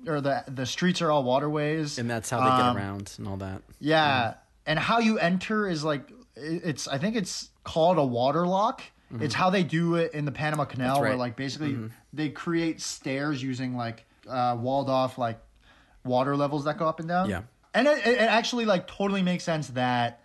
or 0.06 0.20
the 0.20 0.44
the 0.48 0.66
streets 0.66 1.00
are 1.02 1.10
all 1.10 1.24
waterways. 1.24 1.98
and 1.98 2.08
that's 2.08 2.30
how 2.30 2.38
they 2.40 2.56
get 2.56 2.66
Um, 2.70 2.76
around 2.76 3.12
and 3.18 3.26
all 3.28 3.36
that. 3.38 3.62
Yeah, 3.80 4.34
and 4.66 4.78
how 4.78 4.98
you 4.98 5.18
enter 5.18 5.68
is 5.68 5.82
like 5.84 6.10
it's 6.36 6.86
I 6.88 6.98
think 6.98 7.16
it's 7.16 7.50
called 7.64 7.98
a 7.98 8.04
water 8.04 8.46
lock. 8.46 8.82
It's 9.18 9.34
how 9.34 9.50
they 9.50 9.64
do 9.64 9.96
it 9.96 10.14
in 10.14 10.24
the 10.24 10.30
Panama 10.30 10.64
Canal, 10.64 11.00
where 11.00 11.10
Mm-hmm. 11.10 11.18
like 11.18 11.34
basically 11.36 11.76
they 12.12 12.28
create 12.28 12.80
stairs 12.80 13.42
using 13.42 13.74
like 13.76 14.04
uh, 14.28 14.56
walled 14.60 14.88
off 14.88 15.18
like 15.18 15.40
water 16.04 16.36
levels 16.36 16.64
that 16.66 16.78
go 16.78 16.86
up 16.86 17.00
and 17.00 17.08
down. 17.08 17.28
Yeah. 17.28 17.42
And 17.74 17.86
it, 17.86 18.06
it 18.06 18.18
actually 18.20 18.64
like 18.64 18.86
totally 18.86 19.22
makes 19.22 19.44
sense 19.44 19.68
that 19.68 20.22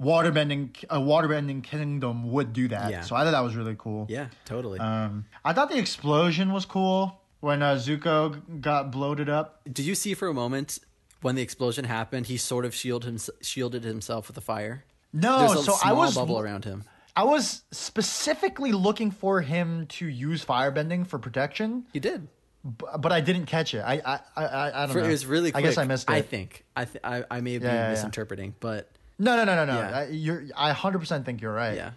waterbending 0.00 0.70
a 0.90 0.98
waterbending 0.98 1.62
kingdom 1.62 2.30
would 2.30 2.52
do 2.52 2.68
that. 2.68 2.90
Yeah. 2.90 3.00
So 3.02 3.16
I 3.16 3.24
thought 3.24 3.32
that 3.32 3.40
was 3.44 3.56
really 3.56 3.76
cool. 3.78 4.06
Yeah, 4.08 4.28
totally. 4.44 4.78
Um, 4.78 5.26
I 5.44 5.52
thought 5.52 5.70
the 5.70 5.78
explosion 5.78 6.52
was 6.52 6.64
cool 6.64 7.20
when 7.40 7.62
uh, 7.62 7.74
Zuko 7.74 8.60
got 8.60 8.90
bloated 8.90 9.28
up. 9.28 9.60
Did 9.70 9.86
you 9.86 9.94
see 9.94 10.14
for 10.14 10.28
a 10.28 10.34
moment 10.34 10.78
when 11.20 11.34
the 11.34 11.42
explosion 11.42 11.84
happened, 11.84 12.26
he 12.26 12.36
sort 12.36 12.64
of 12.64 12.74
shielded 12.74 13.08
him, 13.08 13.18
shielded 13.40 13.84
himself 13.84 14.28
with 14.28 14.34
the 14.34 14.40
fire? 14.40 14.84
No, 15.12 15.54
so 15.54 15.74
I 15.82 15.92
was 15.92 16.14
bubble 16.14 16.38
around 16.38 16.64
him. 16.64 16.84
I 17.16 17.24
was 17.24 17.62
specifically 17.72 18.70
looking 18.70 19.10
for 19.10 19.40
him 19.40 19.86
to 19.88 20.06
use 20.06 20.44
firebending 20.44 21.04
for 21.06 21.18
protection, 21.18 21.86
He 21.92 21.98
did. 21.98 22.28
B- 22.64 22.86
but 22.98 23.12
I 23.12 23.20
didn't 23.20 23.46
catch 23.46 23.74
it. 23.74 23.80
I 23.80 24.00
I 24.04 24.20
I, 24.36 24.82
I, 24.82 24.86
don't 24.86 24.92
For, 24.94 25.00
know. 25.00 25.06
it 25.06 25.10
was 25.10 25.26
really 25.26 25.52
quick. 25.52 25.64
I 25.64 25.66
guess 25.66 25.78
I 25.78 25.84
missed 25.84 26.08
it. 26.10 26.12
I 26.12 26.22
think. 26.22 26.64
I 26.76 26.84
th- 26.84 27.02
I, 27.04 27.24
I 27.30 27.40
may 27.40 27.58
be 27.58 27.64
Yeah, 27.64 27.72
yeah, 27.84 27.90
misinterpreting, 27.90 28.54
but 28.60 28.90
no, 29.18 29.36
no, 29.36 29.44
no, 29.44 29.54
no, 29.54 29.64
no. 29.64 29.78
Yeah. 29.80 29.98
I, 29.98 30.06
you're. 30.08 30.44
I 30.56 30.72
hundred 30.72 30.98
percent 30.98 31.24
think 31.24 31.40
you're 31.40 31.52
right. 31.52 31.76
yeah. 31.76 31.90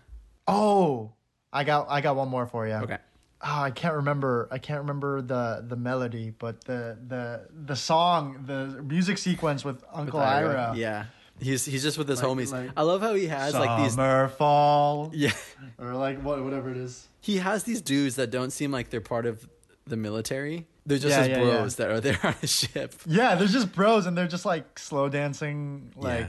Oh, 0.47 1.11
I 1.53 1.63
got 1.63 1.87
I 1.89 2.01
got 2.01 2.15
one 2.15 2.29
more 2.29 2.45
for 2.45 2.67
you. 2.67 2.73
Okay. 2.73 2.97
Oh, 3.43 3.61
I 3.61 3.71
can't 3.71 3.95
remember. 3.95 4.47
I 4.51 4.59
can't 4.59 4.79
remember 4.81 5.21
the 5.21 5.65
the 5.67 5.75
melody, 5.75 6.31
but 6.37 6.63
the 6.65 6.97
the 7.07 7.47
the 7.65 7.75
song, 7.75 8.43
the 8.45 8.81
music 8.83 9.17
sequence 9.17 9.65
with 9.65 9.83
Uncle 9.91 10.19
Iroh. 10.19 10.75
Yeah. 10.75 11.05
He's 11.39 11.65
he's 11.65 11.81
just 11.81 11.97
with 11.97 12.07
his 12.07 12.21
Like- 12.21 12.31
homies. 12.37 12.51
like- 12.51 12.69
I 12.77 12.83
love 12.83 13.01
how 13.01 13.15
he 13.15 13.25
has 13.27 13.55
like 13.55 13.81
these 13.83 13.95
Summer, 13.95 14.27
fall, 14.27 15.09
Yeah. 15.13 15.31
or 15.79 15.93
like 15.95 16.21
what 16.21 16.43
whatever 16.43 16.69
it 16.69 16.77
is. 16.77 17.07
He 17.19 17.37
has 17.37 17.63
these 17.63 17.81
dudes 17.81 18.15
that 18.17 18.29
don't 18.29 18.51
seem 18.51 18.71
like 18.71 18.91
they're 18.91 19.01
part 19.01 19.25
of 19.25 19.47
the 19.91 19.97
military. 19.97 20.65
They're 20.87 20.97
just 20.97 21.09
Yeah, 21.15 21.19
his 21.19 21.27
yeah, 21.29 21.39
bros 21.43 21.75
that 21.75 21.91
are 21.91 22.01
there 22.01 22.17
on 22.23 22.33
a 22.41 22.47
ship. 22.47 22.95
Yeah, 23.05 23.35
they're 23.35 23.47
just 23.47 23.71
bros, 23.71 24.07
and 24.07 24.17
they're 24.17 24.27
just 24.27 24.45
like 24.45 24.79
slow 24.79 25.07
dancing, 25.09 25.91
like 25.95 26.21
Yeah. 26.21 26.27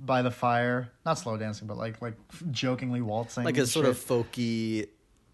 by 0.00 0.22
the 0.22 0.30
fire. 0.30 0.92
Not 1.04 1.18
slow 1.18 1.36
dancing, 1.36 1.66
but 1.66 1.76
like 1.76 2.00
like 2.00 2.14
jokingly 2.52 3.00
waltzing, 3.02 3.42
Like 3.44 3.58
a 3.58 3.66
sort 3.66 3.86
shit. 3.86 3.90
of 3.96 3.98
folky 3.98 4.88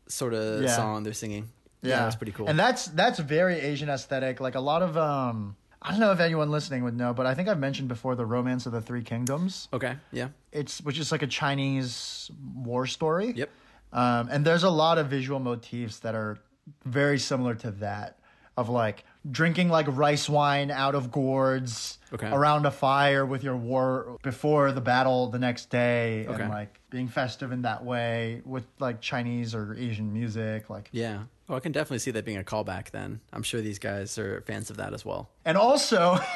sort 0.08 0.32
of 0.32 0.62
Yeah. 0.62 0.74
song 0.74 1.02
they're 1.02 1.12
singing. 1.12 1.50
Yeah, 1.82 1.98
that's 2.04 2.16
pretty 2.16 2.32
cool. 2.32 2.48
And 2.48 2.58
that's 2.58 2.86
that's 2.86 3.18
very 3.18 3.60
Asian 3.60 3.90
aesthetic. 3.90 4.40
Like 4.40 4.54
a 4.54 4.60
lot 4.60 4.80
of 4.80 4.96
um, 4.96 5.56
I 5.82 5.90
don't 5.90 6.00
know 6.00 6.12
if 6.12 6.20
anyone 6.20 6.50
listening 6.50 6.82
would 6.84 6.96
know, 6.96 7.12
but 7.12 7.26
I 7.26 7.34
think 7.34 7.46
I've 7.50 7.58
mentioned 7.58 7.88
before 7.88 8.14
the 8.16 8.24
Romance 8.24 8.64
of 8.64 8.72
the 8.72 8.80
Three 8.80 9.02
Kingdoms. 9.02 9.68
okay. 9.74 9.96
Yeah. 10.10 10.28
It's 10.52 10.80
which 10.80 10.98
is 10.98 11.12
like 11.12 11.20
a 11.22 11.26
Chinese 11.26 12.30
war 12.54 12.86
story. 12.86 13.32
Yep. 13.36 13.50
Um, 13.92 14.28
and 14.32 14.44
there's 14.46 14.64
a 14.64 14.70
lot 14.70 14.96
of 14.98 15.08
visual 15.08 15.38
motifs 15.40 15.98
that 16.00 16.14
are 16.14 16.38
very 16.84 17.18
similar 17.18 17.54
to 17.56 17.70
that 17.72 18.18
of 18.56 18.68
like 18.68 19.04
drinking 19.30 19.68
like 19.68 19.86
rice 19.88 20.28
wine 20.28 20.70
out 20.70 20.94
of 20.94 21.10
gourds 21.10 21.98
Okay. 22.12 22.28
around 22.30 22.64
a 22.66 22.70
fire 22.70 23.26
with 23.26 23.42
your 23.42 23.56
war 23.56 24.16
before 24.22 24.70
the 24.70 24.80
battle 24.80 25.26
the 25.28 25.38
next 25.40 25.70
day 25.70 26.26
Okay. 26.28 26.42
and 26.42 26.50
like 26.50 26.78
being 26.90 27.08
festive 27.08 27.50
in 27.50 27.62
that 27.62 27.84
way 27.84 28.42
with 28.44 28.64
like 28.78 29.00
Chinese 29.00 29.54
or 29.54 29.74
Asian 29.76 30.12
music 30.12 30.70
like 30.70 30.88
Yeah. 30.92 31.24
Oh, 31.48 31.56
I 31.56 31.60
can 31.60 31.72
definitely 31.72 31.98
see 31.98 32.12
that 32.12 32.24
being 32.24 32.38
a 32.38 32.44
callback 32.44 32.90
then. 32.90 33.20
I'm 33.32 33.42
sure 33.42 33.60
these 33.60 33.78
guys 33.80 34.16
are 34.18 34.40
fans 34.42 34.70
of 34.70 34.76
that 34.78 34.94
as 34.94 35.04
well. 35.04 35.28
and 35.44 35.58
also 35.58 36.18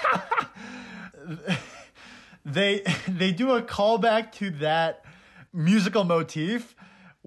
they 2.45 2.83
they 3.07 3.33
do 3.33 3.53
a 3.53 3.63
callback 3.63 4.33
to 4.33 4.51
that 4.51 5.05
musical 5.53 6.05
motif 6.05 6.75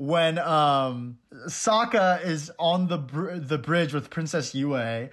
when 0.01 0.39
um 0.39 1.19
Sokka 1.47 2.25
is 2.25 2.51
on 2.57 2.87
the 2.87 2.97
br- 2.97 3.35
the 3.35 3.59
bridge 3.59 3.93
with 3.93 4.09
Princess 4.09 4.55
Yue 4.55 4.73
and 4.75 5.11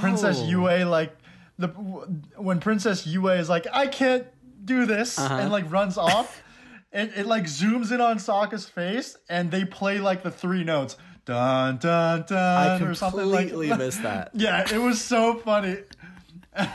Princess 0.00 0.38
Oh. 0.40 0.46
Yue 0.46 0.84
like 0.84 1.16
the 1.56 1.68
when 1.68 2.58
Princess 2.58 3.06
Yue 3.06 3.28
is 3.28 3.48
like 3.48 3.68
I 3.72 3.86
can't 3.86 4.26
do 4.64 4.86
this 4.86 5.18
Uh-huh. 5.20 5.34
and 5.36 5.52
like 5.52 5.70
runs 5.70 5.96
off 5.96 6.42
it, 6.92 7.12
it 7.16 7.26
like 7.26 7.44
zooms 7.44 7.92
in 7.92 8.00
on 8.00 8.16
Sokka's 8.18 8.66
face 8.68 9.16
and 9.28 9.52
they 9.52 9.64
play 9.64 10.00
like 10.00 10.24
the 10.24 10.32
three 10.32 10.64
notes 10.64 10.96
dun 11.24 11.76
dun 11.76 12.24
dun 12.26 12.80
I 12.82 12.84
or 12.84 12.94
something 12.94 13.24
like 13.26 13.52
missed 13.54 14.02
that. 14.02 14.30
yeah, 14.34 14.66
it 14.74 14.78
was 14.78 15.00
so 15.00 15.34
funny. 15.36 15.76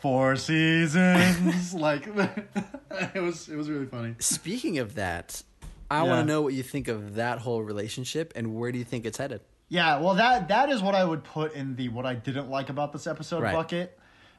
Four 0.00 0.36
seasons, 0.36 1.74
like 1.74 2.06
it 2.06 3.20
was. 3.20 3.48
It 3.48 3.56
was 3.56 3.68
really 3.70 3.86
funny. 3.86 4.14
Speaking 4.20 4.78
of 4.78 4.94
that, 4.94 5.42
I 5.90 6.02
Yeah. 6.04 6.10
want 6.10 6.20
to 6.20 6.32
know 6.32 6.42
what 6.42 6.54
you 6.54 6.62
think 6.62 6.88
of 6.88 7.14
that 7.14 7.38
whole 7.38 7.62
relationship 7.62 8.32
and 8.36 8.54
where 8.54 8.72
do 8.72 8.78
you 8.78 8.84
think 8.84 9.06
it's 9.06 9.18
headed? 9.18 9.40
Yeah, 9.68 10.00
well, 10.00 10.14
that 10.14 10.48
that 10.48 10.68
is 10.68 10.80
what 10.82 10.94
I 10.94 11.04
would 11.04 11.24
put 11.24 11.54
in 11.54 11.76
the 11.76 11.88
what 11.88 12.06
I 12.06 12.14
didn't 12.14 12.48
like 12.50 12.68
about 12.70 12.92
this 12.92 13.06
episode 13.06 13.42
Right. 13.42 13.52
bucket. 13.52 13.98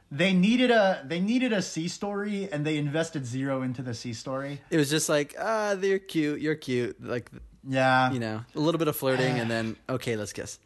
They 0.10 0.32
needed 0.32 0.72
a 0.72 1.04
they 1.06 1.20
needed 1.20 1.52
a 1.52 1.62
C 1.62 1.90
story, 1.90 2.50
and 2.52 2.66
they 2.66 2.78
invested 2.78 3.26
zero 3.26 3.62
into 3.62 3.82
the 3.82 3.94
C 3.94 4.14
story. 4.14 4.62
It 4.70 4.78
was 4.78 4.90
just 4.90 5.10
like, 5.10 5.36
ah, 5.38 5.76
they're 5.78 6.00
cute, 6.00 6.40
you're 6.40 6.56
cute, 6.56 7.04
like 7.04 7.30
Yeah, 7.68 8.12
you 8.14 8.20
know, 8.20 8.46
a 8.56 8.60
little 8.60 8.80
bit 8.80 8.88
of 8.88 8.96
flirting, 8.96 9.38
and 9.40 9.52
then 9.52 9.76
okay, 9.90 10.16
let's 10.16 10.32
kiss. 10.32 10.60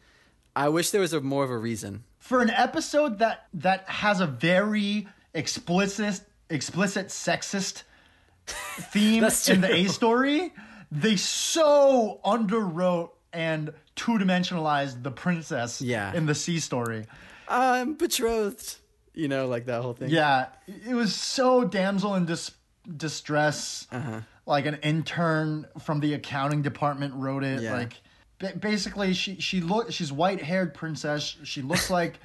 I 0.55 0.69
wish 0.69 0.91
there 0.91 1.01
was 1.01 1.13
a 1.13 1.21
more 1.21 1.43
of 1.43 1.49
a 1.49 1.57
reason. 1.57 2.03
for 2.19 2.41
an 2.41 2.51
episode 2.51 3.17
that 3.19 3.47
that 3.55 3.89
has 3.89 4.19
a 4.19 4.27
very 4.27 5.07
explicit 5.33 6.21
explicit 6.51 7.07
sexist 7.07 7.81
theme 8.45 9.23
in 9.23 9.61
the. 9.61 9.71
A 9.73 9.87
story, 9.87 10.53
they 10.91 11.15
so 11.15 12.19
underwrote 12.25 13.11
and 13.33 13.73
two 13.95 14.13
dimensionalized 14.13 15.03
the 15.03 15.11
princess 15.11 15.81
Yeah. 15.81 16.13
in 16.13 16.25
the 16.25 16.35
C 16.35 16.59
story. 16.59 17.05
I'm 17.47 17.93
betrothed, 17.93 18.75
you 19.13 19.27
know, 19.27 19.47
like 19.47 19.65
that 19.67 19.81
whole 19.81 19.93
thing. 19.93 20.09
Yeah, 20.09 20.47
it 20.67 20.93
was 20.93 21.15
so 21.15 21.63
damsel 21.63 22.15
in 22.15 22.25
dis- 22.25 22.51
distress. 22.97 23.87
Uh-huh. 23.91 24.21
Like 24.45 24.65
an 24.65 24.75
intern 24.83 25.67
from 25.79 25.99
the 25.99 26.13
accounting 26.13 26.61
department 26.61 27.13
wrote 27.15 27.43
it. 27.43 27.61
Yeah. 27.61 27.73
Like 27.73 27.93
ba- 28.39 28.53
basically 28.59 29.13
she 29.13 29.39
she 29.39 29.61
look 29.61 29.91
she's 29.91 30.11
white 30.11 30.41
haired 30.41 30.73
princess. 30.73 31.37
She 31.43 31.61
looks 31.61 31.89
like 31.99 32.19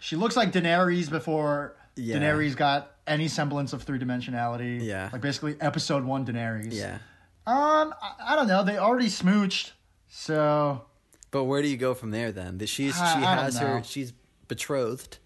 she 0.00 0.16
looks 0.16 0.36
like 0.36 0.50
Daenerys 0.52 1.10
before 1.10 1.76
Yeah. 1.94 2.16
Daenerys 2.16 2.56
got 2.56 2.92
any 3.06 3.28
semblance 3.28 3.72
of 3.72 3.82
three 3.82 3.98
dimensionality. 3.98 4.82
Yeah. 4.82 5.10
like 5.12 5.20
basically 5.20 5.56
episode 5.60 6.04
one 6.04 6.24
Daenerys. 6.26 6.72
Yeah. 6.72 6.98
Um, 7.46 7.92
I, 8.00 8.12
I 8.32 8.36
don't 8.36 8.46
know. 8.48 8.62
They 8.64 8.78
already 8.78 9.08
smooched, 9.08 9.72
so 10.08 10.82
But 11.30 11.44
where 11.44 11.60
do 11.62 11.68
you 11.68 11.76
go 11.76 11.94
from 11.94 12.10
there 12.10 12.30
then? 12.32 12.58
That 12.58 12.68
she's 12.68 12.98
I- 13.00 13.18
she 13.20 13.24
I 13.26 13.34
has 13.44 13.58
her 13.58 13.82
she's 13.84 14.12
betrothed 14.48 15.18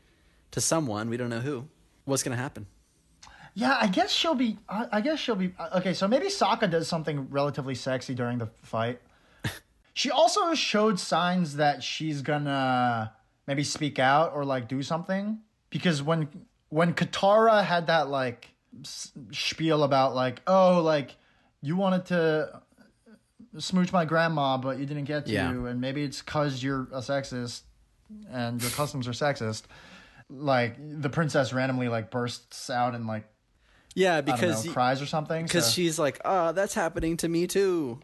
to 0.52 0.61
someone 0.61 1.11
we 1.11 1.16
don't 1.16 1.28
know 1.30 1.40
who. 1.40 1.66
What's 2.04 2.23
gonna 2.23 2.37
happen? 2.37 2.66
yeah. 3.54 3.76
I 3.80 3.87
guess 3.88 4.12
she'll 4.12 4.35
be. 4.35 4.58
I, 4.68 4.87
I 4.92 5.00
guess 5.00 5.18
she'll 5.18 5.35
be 5.35 5.52
okay. 5.76 5.92
So 5.92 6.06
maybe 6.08 6.26
Sokka 6.28 6.70
does 6.70 6.88
something 6.88 7.28
relatively 7.30 7.75
sexy 7.75 8.14
during 8.14 8.38
the 8.38 8.46
fight. 8.62 9.00
she 9.94 10.11
also 10.11 10.54
showed 10.54 10.99
signs 11.00 11.56
that 11.56 11.82
she's 11.82 12.23
gonna 12.23 13.12
maybe 13.46 13.64
speak 13.64 13.99
out 13.99 14.32
or 14.35 14.44
like 14.44 14.68
do 14.68 14.82
something 14.82 15.40
because 15.70 16.02
when 16.02 16.28
when 16.68 16.94
Katara 16.94 17.62
had 17.64 17.88
that 17.88 18.08
like 18.08 18.50
s- 18.82 19.12
spiel 19.32 19.82
about 19.82 20.14
like 20.14 20.40
oh 20.46 20.80
like 20.82 21.16
you 21.66 21.75
wanted 21.76 22.04
to 22.06 22.61
smooch 23.58 23.92
my 23.92 24.04
grandma 24.04 24.56
but 24.58 24.78
you 24.78 24.87
didn't 24.87 25.04
get 25.04 25.26
to 25.26 25.32
Yeah. 25.32 25.50
and 25.50 25.80
maybe 25.80 26.02
it's 26.04 26.20
cuz 26.23 26.62
you're 26.62 26.82
a 26.92 27.00
sexist 27.00 27.62
and 28.30 28.61
your 28.62 28.70
customs 28.73 29.08
are 29.08 29.12
sexist 29.12 29.62
like 30.28 30.76
the 30.78 31.08
princess 31.08 31.52
randomly 31.52 31.88
like 31.88 32.11
bursts 32.11 32.68
out 32.70 32.94
and 32.94 33.06
like 33.06 33.25
Yeah, 33.94 34.16
I 34.16 34.20
don't 34.20 34.35
because 34.35 34.64
know, 34.64 34.70
y- 34.70 34.75
cries 34.75 35.00
or 35.00 35.06
something 35.06 35.44
because 35.46 35.66
so- 35.66 35.73
she's 35.73 35.99
like, 35.99 36.20
oh, 36.25 36.52
that's 36.52 36.75
happening 36.75 37.16
to 37.18 37.28
me 37.28 37.46
too. 37.46 37.99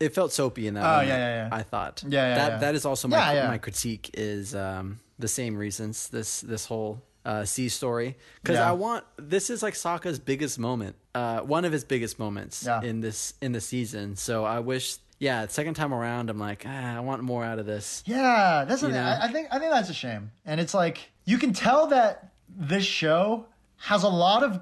It 0.00 0.12
felt 0.12 0.32
soapy 0.32 0.66
in 0.66 0.74
that. 0.74 0.82
Oh, 0.84 0.88
moment, 0.90 1.08
yeah, 1.08 1.18
yeah, 1.18 1.48
yeah. 1.48 1.56
I 1.60 1.62
thought. 1.62 2.02
Yeah, 2.06 2.10
yeah, 2.28 2.34
That 2.34 2.50
yeah. 2.52 2.58
that 2.58 2.74
is 2.74 2.84
also 2.84 3.06
my 3.08 3.46
my 3.54 3.58
critique 3.58 4.10
is 4.14 4.54
um, 4.54 4.98
the 5.18 5.28
same 5.28 5.56
reasons. 5.56 6.08
This 6.08 6.40
this 6.40 6.66
whole 6.66 7.00
uh, 7.26 7.44
C 7.44 7.68
story 7.68 8.16
because 8.42 8.56
Yeah. 8.56 8.68
I 8.70 8.72
want 8.72 9.04
this 9.18 9.50
is 9.50 9.62
like 9.62 9.74
Sokka's 9.74 10.18
biggest 10.18 10.58
moment, 10.58 10.96
uh, 11.14 11.40
one 11.40 11.64
of 11.66 11.72
his 11.72 11.84
biggest 11.84 12.18
moments 12.18 12.64
Yeah. 12.64 12.80
in 12.82 13.00
this 13.00 13.34
in 13.42 13.52
the 13.52 13.60
season. 13.60 14.16
So 14.16 14.44
I 14.44 14.60
wish, 14.60 14.96
yeah, 15.18 15.46
second 15.48 15.74
time 15.74 15.92
around, 15.92 16.30
I'm 16.30 16.38
like, 16.38 16.64
ah, 16.66 16.96
I 16.96 17.00
want 17.00 17.22
more 17.22 17.44
out 17.44 17.58
of 17.58 17.66
this. 17.66 18.02
Yeah, 18.06 18.64
that's 18.66 18.82
You? 18.82 18.88
I, 18.94 19.24
I 19.24 19.32
think. 19.32 19.48
I 19.50 19.58
think 19.58 19.72
that's 19.72 19.90
a 19.90 19.94
shame, 19.94 20.30
and 20.44 20.60
it's 20.60 20.72
like 20.72 21.10
you 21.24 21.36
can 21.36 21.52
tell 21.52 21.88
that 21.88 22.32
this 22.48 22.84
show 22.84 23.46
has 23.76 24.04
a 24.04 24.08
lot 24.08 24.42
of 24.42 24.60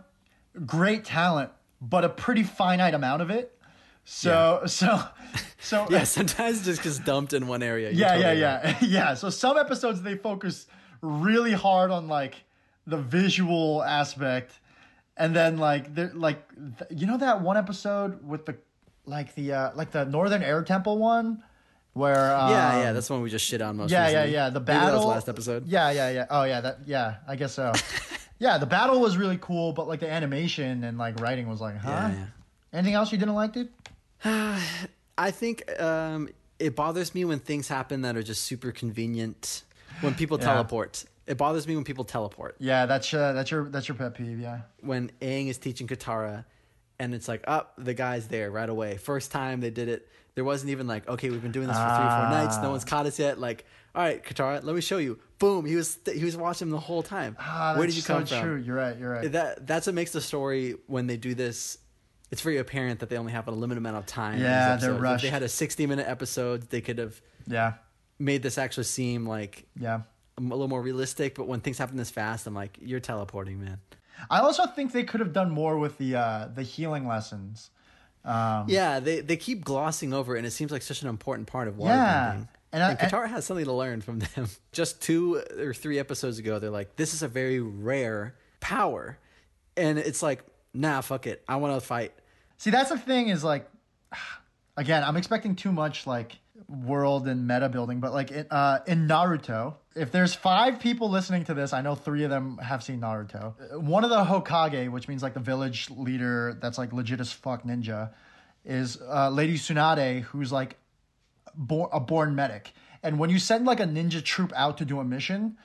great 0.66 1.04
talent, 1.04 1.50
but 1.83 2.04
a 2.04 2.09
pretty 2.09 2.42
finite 2.44 2.94
amount 2.94 3.21
of 3.23 3.30
it. 3.30 3.50
So, 4.06 4.62
so, 4.66 5.02
so 5.61 5.87
Yeah, 5.90 6.04
sometimes 6.04 6.64
just 6.64 6.83
gets 6.83 6.99
dumped 6.99 7.33
in 7.35 7.47
one 7.47 7.62
area. 7.62 7.90
You're 7.90 8.00
yeah, 8.00 8.14
totally 8.16 8.40
yeah, 8.40 8.64
right. 8.64 8.83
yeah, 8.83 8.88
yeah. 9.11 9.14
So 9.14 9.30
some 9.30 9.56
episodes 9.59 10.02
they 10.02 10.16
focus 10.16 10.66
really 11.02 11.52
hard 11.52 11.90
on 11.90 12.09
like 12.09 12.37
the 12.87 12.97
visual 12.99 13.83
aspect, 13.83 14.59
and 15.17 15.35
then 15.35 15.59
like 15.59 15.95
they're 15.95 16.12
like 16.14 16.43
th- 16.79 16.91
you 17.00 17.07
know 17.07 17.19
that 17.19 17.41
one 17.41 17.57
episode 17.57 18.26
with 18.26 18.47
the 18.47 18.57
like 19.07 19.35
the 19.35 19.53
uh 19.53 19.71
like 19.75 19.91
the 19.91 20.05
Northern 20.05 20.43
Air 20.43 20.62
Temple 20.62 20.99
one 20.99 21.43
where 21.95 22.35
um, 22.35 22.50
Yeah, 22.50 22.81
yeah, 22.81 22.93
that's 22.93 23.07
the 23.07 23.12
one 23.14 23.23
we 23.23 23.31
just 23.31 23.45
shit 23.47 23.62
on 23.62 23.76
most. 23.76 23.91
yeah, 23.93 24.09
yeah, 24.09 24.17
recently. 24.19 24.33
yeah. 24.33 24.50
The 24.50 24.61
that 24.61 24.83
was 24.83 24.93
battle 24.95 25.09
last 25.09 25.29
episode. 25.29 25.67
Yeah, 25.69 25.91
yeah, 25.93 26.11
yeah. 26.11 26.26
Oh, 26.29 26.43
yeah. 26.43 26.61
That. 26.61 26.79
Yeah, 26.87 27.17
I 27.29 27.37
guess 27.37 27.53
so. 27.55 27.73
yeah, 28.41 28.59
the 28.59 28.67
battle 28.67 29.00
was 29.00 29.17
really 29.17 29.38
cool, 29.41 29.73
but 29.73 29.87
like 29.87 30.00
the 30.00 30.11
animation 30.11 30.83
and 30.83 30.99
like 30.99 31.21
writing 31.21 31.49
was 31.49 31.61
like, 31.61 31.76
huh? 31.76 31.91
Yeah, 31.91 32.11
yeah. 32.12 32.26
Anything 32.73 32.95
else 32.95 33.12
you 33.12 33.19
didn't 33.19 33.35
like, 33.37 33.53
dude? 33.53 33.69
I 34.25 35.31
think 35.31 35.62
um, 35.81 36.29
it 36.59 36.75
bothers 36.75 37.14
me 37.14 37.25
when 37.25 37.38
things 37.38 37.69
happen 37.69 38.03
that 38.03 38.17
are 38.17 38.23
just 38.25 38.43
super 38.43 38.73
convenient. 38.73 39.62
When 40.00 40.14
people 40.14 40.38
Yeah. 40.41 40.47
teleport, 40.47 41.05
it 41.26 41.37
bothers 41.38 41.66
me 41.66 41.75
when 41.75 41.85
people 41.85 42.04
teleport. 42.04 42.57
Yeah, 42.59 42.87
that's 42.87 43.12
uh, 43.14 43.33
that's 43.33 43.50
your 43.50 43.64
that's 43.69 43.88
your 43.88 43.97
pet 43.97 44.14
peeve. 44.14 44.38
Yeah. 44.40 44.61
When 44.81 45.11
Aang 45.21 45.49
is 45.49 45.59
teaching 45.59 45.87
Katara, 45.87 46.45
and 46.99 47.15
it's 47.15 47.28
like, 47.28 47.45
up, 47.47 47.75
the 47.78 47.95
guy's 47.95 48.28
there 48.28 48.50
right 48.50 48.69
away. 48.69 48.97
First 48.97 49.32
time 49.32 49.60
they 49.60 49.71
did 49.71 49.89
it, 49.89 50.08
there 50.34 50.45
wasn't 50.45 50.71
even 50.71 50.87
like, 50.87 51.08
okay, 51.08 51.30
we've 51.30 51.43
been 51.43 51.52
doing 51.52 51.67
this 51.69 51.76
for 51.76 51.82
three 51.82 52.06
or 52.06 52.10
four 52.10 52.30
nights. 52.30 52.56
No 52.58 52.69
Ah. 52.69 52.71
one's 52.73 52.84
caught 52.84 53.06
us 53.06 53.19
yet. 53.19 53.41
Like, 53.41 53.65
all 53.95 54.02
right, 54.02 54.23
Katara, 54.25 54.63
let 54.63 54.75
me 54.75 54.80
show 54.80 54.99
you. 54.99 55.19
Boom, 55.39 55.65
he 55.67 55.76
was 55.76 55.99
he 56.13 56.25
was 56.25 56.37
watching 56.37 56.71
the 56.71 56.78
whole 56.80 57.02
time. 57.02 57.37
Ah, 57.39 57.75
Where 57.76 57.87
did 57.87 57.97
you 57.97 58.02
come 58.02 58.26
so 58.26 58.37
from? 58.37 58.45
True. 58.45 58.56
You're 58.56 58.76
right. 58.76 58.99
You're 58.99 59.10
right. 59.13 59.32
That 59.32 59.67
that's 59.67 59.87
what 59.87 59.95
makes 59.95 60.13
the 60.13 60.21
story 60.21 60.76
when 60.87 61.06
they 61.06 61.17
do 61.17 61.34
this. 61.34 61.78
It's 62.30 62.41
very 62.41 62.56
apparent 62.58 63.00
that 63.00 63.10
they 63.10 63.17
only 63.19 63.32
have 63.32 63.47
a 63.47 63.52
limited 63.52 63.78
amount 63.78 63.97
of 63.99 64.06
time. 64.06 64.41
Yeah, 64.41 64.76
they're 64.76 64.91
episodes. 64.91 64.97
If 64.97 65.02
rushed. 65.02 65.23
they 65.25 65.30
had 65.30 65.43
a 65.43 65.49
sixty-minute 65.49 66.06
episode, 66.08 66.71
they 66.71 66.80
could 66.80 66.99
have 66.99 67.21
yeah. 67.47 67.75
made 68.19 68.43
this 68.43 68.58
actually 68.58 68.84
seem 68.84 69.26
like 69.26 69.67
Yeah. 69.78 70.00
A 70.38 70.40
little 70.42 70.68
more 70.68 70.82
realistic. 70.82 71.34
But 71.34 71.47
when 71.47 71.60
things 71.60 71.78
happen 71.78 71.97
this 71.97 72.10
fast, 72.10 72.47
I'm 72.47 72.54
like, 72.54 72.78
you're 72.80 73.00
teleporting, 73.00 73.62
man. 73.62 73.78
I 74.30 74.40
also 74.40 74.66
think 74.66 74.92
they 74.92 75.02
could 75.04 75.20
have 75.20 75.32
done 75.32 75.50
more 75.50 75.78
with 75.78 75.99
the 75.99 76.16
uh 76.16 76.49
the 76.54 76.62
healing 76.62 77.06
lessons. 77.06 77.70
Um, 78.25 78.66
Yeah, 78.68 79.00
they 79.00 79.20
they 79.20 79.36
keep 79.36 79.64
glossing 79.64 80.12
over, 80.14 80.34
it, 80.34 80.38
and 80.38 80.47
it 80.47 80.52
seems 80.52 80.70
like 80.73 80.82
such 80.82 81.02
an 81.02 81.08
important 81.08 81.47
part 81.49 81.68
of 81.68 81.75
waterbending. 81.75 81.86
Yeah, 81.88 82.32
And, 82.32 82.49
and 82.73 82.82
I- 82.82 82.94
Katara 82.94 83.28
has 83.28 83.44
something 83.44 83.66
to 83.66 83.73
learn 83.73 84.00
from 84.00 84.20
them. 84.20 84.49
Just 84.73 85.02
two 85.02 85.42
or 85.58 85.75
three 85.75 85.99
episodes 85.99 86.38
ago, 86.38 86.58
they're 86.58 86.70
like, 86.70 86.97
"This 86.97 87.12
is 87.12 87.23
a 87.23 87.28
very 87.28 87.60
rare 87.60 88.34
power," 88.60 89.18
and 89.76 89.99
it's 89.99 90.23
like, 90.23 90.42
"Nah, 90.73 91.00
fuck 91.00 91.26
it, 91.26 91.42
I 91.49 91.56
want 91.56 91.75
to 91.80 91.86
fight." 91.86 92.12
See, 92.56 92.70
that's 92.70 92.88
the 92.90 92.99
thing 92.99 93.28
is 93.28 93.42
like, 93.44 93.68
again, 94.76 95.02
I'm 95.04 95.16
expecting 95.16 95.54
too 95.56 95.73
much 95.73 96.06
like 96.06 96.38
world 96.68 97.26
and 97.28 97.47
meta 97.47 97.68
building, 97.68 98.00
but 98.00 98.12
like 98.14 98.30
in, 98.30 98.47
uh, 98.50 98.78
in 98.86 99.06
Naruto, 99.08 99.75
if 99.95 100.11
there's 100.11 100.35
five 100.35 100.80
people 100.80 101.09
listening 101.09 101.45
to 101.45 101.54
this, 101.54 101.73
I 101.73 101.80
know 101.80 101.95
three 101.95 102.25
of 102.25 102.30
them 102.30 102.59
have 102.59 102.83
seen 102.83 103.00
Naruto. 103.00 103.80
One 103.80 104.04
of 104.04 104.11
the 104.11 104.25
Hokage, 104.25 104.91
which 104.91 105.09
means 105.09 105.23
like 105.23 105.35
the 105.35 105.41
village 105.41 105.89
leader 105.91 106.59
that's 106.61 106.78
like 106.78 106.93
legit 106.93 107.21
as 107.21 107.33
fuck 107.33 107.65
ninja, 107.65 108.13
is 108.65 109.00
uh, 109.00 109.30
Lady 109.30 109.54
Tsunade, 109.54 110.23
who's 110.23 110.50
like 110.50 110.76
born, 111.54 111.89
a 111.93 112.00
born 112.00 112.35
medic. 112.35 112.73
And 113.02 113.19
when 113.19 113.30
you 113.30 113.39
send 113.39 113.67
like 113.67 113.80
a 113.80 113.85
ninja 113.85 114.23
troop 114.23 114.52
out 114.57 114.78
to 114.78 114.85
do 114.85 114.99
a 114.99 115.04
mission, 115.04 115.59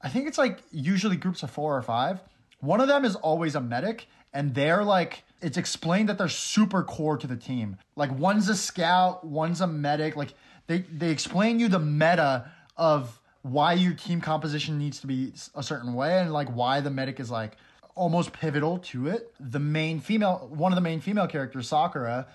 I 0.00 0.08
think 0.08 0.26
it's 0.26 0.38
like 0.38 0.62
usually 0.72 1.16
groups 1.16 1.42
of 1.42 1.50
four 1.50 1.76
or 1.76 1.82
five. 1.82 2.20
One 2.60 2.80
of 2.80 2.88
them 2.88 3.04
is 3.04 3.14
always 3.16 3.54
a 3.54 3.60
medic, 3.60 4.08
and 4.32 4.54
they're 4.54 4.82
like, 4.82 5.22
it's 5.42 5.58
explained 5.58 6.08
that 6.08 6.18
they're 6.18 6.28
super 6.28 6.82
core 6.82 7.18
to 7.18 7.26
the 7.26 7.36
team. 7.36 7.76
Like 7.94 8.10
one's 8.18 8.48
a 8.48 8.56
scout, 8.56 9.24
one's 9.24 9.60
a 9.60 9.66
medic. 9.66 10.16
Like 10.16 10.34
they 10.66 10.78
they 10.78 11.10
explain 11.10 11.60
you 11.60 11.68
the 11.68 11.78
meta 11.78 12.50
of 12.76 13.20
why 13.50 13.74
your 13.74 13.94
team 13.94 14.20
composition 14.20 14.78
needs 14.78 15.00
to 15.00 15.06
be 15.06 15.32
a 15.54 15.62
certain 15.62 15.94
way, 15.94 16.18
and 16.18 16.32
like 16.32 16.48
why 16.48 16.80
the 16.80 16.90
medic 16.90 17.20
is 17.20 17.30
like 17.30 17.56
almost 17.94 18.32
pivotal 18.32 18.78
to 18.78 19.08
it. 19.08 19.32
The 19.40 19.58
main 19.58 20.00
female, 20.00 20.48
one 20.52 20.72
of 20.72 20.76
the 20.76 20.82
main 20.82 21.00
female 21.00 21.26
characters, 21.26 21.68
Sakura, 21.68 22.26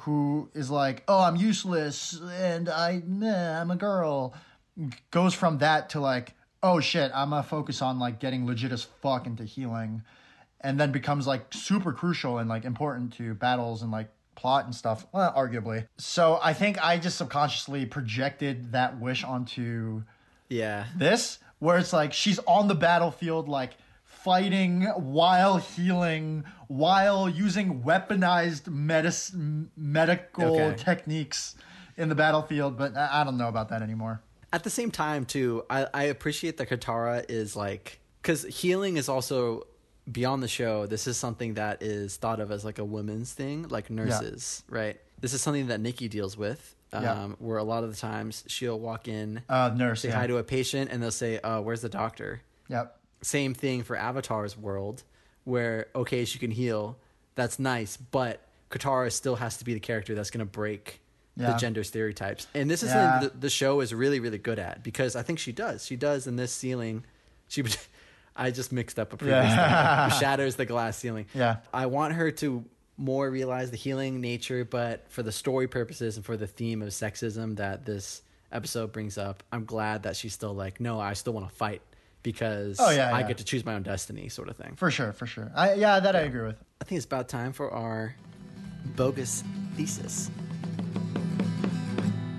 who 0.00 0.50
is 0.54 0.70
like, 0.70 1.04
"Oh, 1.08 1.22
I'm 1.22 1.36
useless 1.36 2.20
and 2.20 2.68
I, 2.68 3.02
nah, 3.06 3.60
I'm 3.60 3.70
a 3.70 3.76
girl," 3.76 4.34
goes 5.10 5.32
from 5.34 5.58
that 5.58 5.90
to 5.90 6.00
like, 6.00 6.34
"Oh 6.62 6.80
shit, 6.80 7.10
I'm 7.14 7.30
gonna 7.30 7.42
focus 7.42 7.80
on 7.80 7.98
like 7.98 8.18
getting 8.18 8.46
legit 8.46 8.72
as 8.72 8.82
fuck 8.82 9.26
into 9.26 9.44
healing," 9.44 10.02
and 10.60 10.78
then 10.78 10.92
becomes 10.92 11.26
like 11.26 11.46
super 11.52 11.92
crucial 11.92 12.38
and 12.38 12.48
like 12.48 12.64
important 12.64 13.12
to 13.14 13.34
battles 13.34 13.82
and 13.82 13.92
like 13.92 14.08
plot 14.34 14.64
and 14.64 14.74
stuff. 14.74 15.06
Well, 15.12 15.32
arguably. 15.34 15.86
So 15.98 16.38
I 16.42 16.52
think 16.52 16.84
I 16.84 16.98
just 16.98 17.16
subconsciously 17.16 17.86
projected 17.86 18.72
that 18.72 19.00
wish 19.00 19.24
onto 19.24 20.02
Yeah, 20.48 20.86
this, 20.96 21.38
where 21.58 21.78
it's 21.78 21.92
like 21.92 22.12
she's 22.12 22.38
on 22.40 22.68
the 22.68 22.74
battlefield, 22.74 23.48
like 23.48 23.76
fighting 24.04 24.82
while 24.96 25.58
healing, 25.58 26.44
while 26.68 27.28
using 27.28 27.82
weaponized 27.82 28.62
medis- 28.62 29.32
medical 29.76 30.56
Okay. 30.60 30.76
techniques 30.76 31.54
in 31.96 32.08
the 32.08 32.14
battlefield. 32.14 32.76
But 32.78 32.96
I 32.96 33.24
don't 33.24 33.36
know 33.38 33.48
about 33.48 33.68
that 33.70 33.82
anymore. 33.82 34.20
at 34.52 34.64
the 34.64 34.70
same 34.70 34.90
time 34.90 35.26
too 35.26 35.62
i, 35.68 35.86
I 35.92 36.04
appreciate 36.04 36.56
that 36.56 36.70
katara 36.70 37.22
is 37.28 37.54
like 37.54 37.98
because 38.22 38.44
healing 38.44 38.96
is 38.96 39.06
also 39.06 39.66
beyond 40.10 40.42
the 40.42 40.48
show 40.48 40.86
this 40.86 41.06
is 41.06 41.18
something 41.18 41.52
that 41.54 41.82
is 41.82 42.16
thought 42.16 42.40
of 42.40 42.50
as 42.50 42.64
like 42.64 42.78
a 42.78 42.84
women's 42.84 43.30
thing 43.34 43.68
like 43.68 43.90
nurses 43.90 44.62
right 44.70 44.98
this 45.20 45.34
is 45.34 45.42
something 45.42 45.66
that 45.66 45.80
nikki 45.80 46.08
deals 46.08 46.34
with 46.38 46.74
um, 46.92 47.02
Yeah. 47.02 47.26
where 47.38 47.58
a 47.58 47.64
lot 47.64 47.84
of 47.84 47.90
the 47.90 47.96
times 47.96 48.44
she'll 48.46 48.78
walk 48.78 49.08
in 49.08 49.42
Uh, 49.48 49.70
nurse. 49.76 50.02
say 50.02 50.08
yeah. 50.08 50.16
hi 50.20 50.26
to 50.26 50.36
a 50.38 50.42
patient 50.44 50.90
and 50.90 51.02
they'll 51.02 51.10
say 51.10 51.38
uh, 51.40 51.60
where's 51.60 51.80
the 51.82 51.88
doctor 51.88 52.40
Yep. 52.68 52.98
same 53.22 53.54
thing 53.54 53.82
for 53.82 53.96
avatar's 53.96 54.56
world 54.56 55.02
where 55.44 55.86
okay 55.94 56.24
she 56.24 56.38
can 56.38 56.50
heal 56.50 56.96
that's 57.34 57.58
nice 57.58 57.96
but 57.96 58.40
katara 58.70 59.10
still 59.12 59.36
has 59.36 59.56
to 59.58 59.64
be 59.64 59.74
the 59.74 59.80
character 59.80 60.14
that's 60.14 60.30
going 60.30 60.44
to 60.46 60.50
break 60.50 61.00
Yeah. 61.36 61.52
the 61.52 61.58
gender 61.58 61.84
stereotypes 61.84 62.46
and 62.54 62.70
this 62.70 62.82
is 62.82 62.90
Yeah. 62.90 63.20
the, 63.22 63.28
the 63.30 63.50
show 63.50 63.80
is 63.80 63.94
really 63.94 64.20
really 64.20 64.38
good 64.38 64.58
at 64.58 64.82
because 64.82 65.16
i 65.16 65.22
think 65.22 65.38
she 65.38 65.52
does 65.52 65.84
she 65.86 65.96
does 65.96 66.26
in 66.26 66.36
this 66.36 66.52
ceiling 66.52 67.04
she 67.48 67.62
i 68.36 68.50
just 68.50 68.72
mixed 68.72 68.98
up 68.98 69.12
a 69.12 69.16
previous 69.16 69.44
Yeah. 69.44 70.08
shatters 70.20 70.56
the 70.56 70.66
glass 70.66 70.96
ceiling 70.98 71.26
Yeah. 71.34 71.56
i 71.72 71.86
want 71.86 72.14
her 72.14 72.30
to 72.32 72.64
more 72.98 73.30
realize 73.30 73.70
the 73.70 73.76
healing 73.76 74.20
nature, 74.20 74.64
but 74.64 75.10
for 75.10 75.22
the 75.22 75.32
story 75.32 75.68
purposes 75.68 76.16
and 76.16 76.26
for 76.26 76.36
the 76.36 76.46
theme 76.48 76.82
of 76.82 76.88
sexism 76.88 77.56
that 77.56 77.86
this 77.86 78.22
episode 78.52 78.92
brings 78.92 79.16
up, 79.16 79.42
I'm 79.52 79.64
glad 79.64 80.02
that 80.02 80.16
she's 80.16 80.32
still 80.34 80.52
like, 80.52 80.80
no, 80.80 80.98
I 81.00 81.12
still 81.14 81.32
want 81.32 81.48
to 81.48 81.54
fight 81.54 81.80
because 82.24 82.78
Oh, 82.80 82.90
yeah, 82.90 83.14
I 83.14 83.20
yeah. 83.20 83.28
get 83.28 83.38
to 83.38 83.44
choose 83.44 83.64
my 83.64 83.74
own 83.74 83.82
destiny, 83.84 84.28
sort 84.28 84.48
of 84.48 84.56
thing. 84.56 84.74
For 84.76 84.90
sure, 84.90 85.12
for 85.12 85.26
sure. 85.26 85.50
I, 85.54 85.74
yeah, 85.74 86.00
that 86.00 86.16
I 86.16 86.20
agree 86.20 86.42
with. 86.46 86.56
I 86.80 86.84
think 86.84 86.96
it's 86.96 87.06
about 87.06 87.28
time 87.28 87.52
for 87.52 87.70
our 87.72 88.16
bogus 88.96 89.44
thesis. 89.76 90.30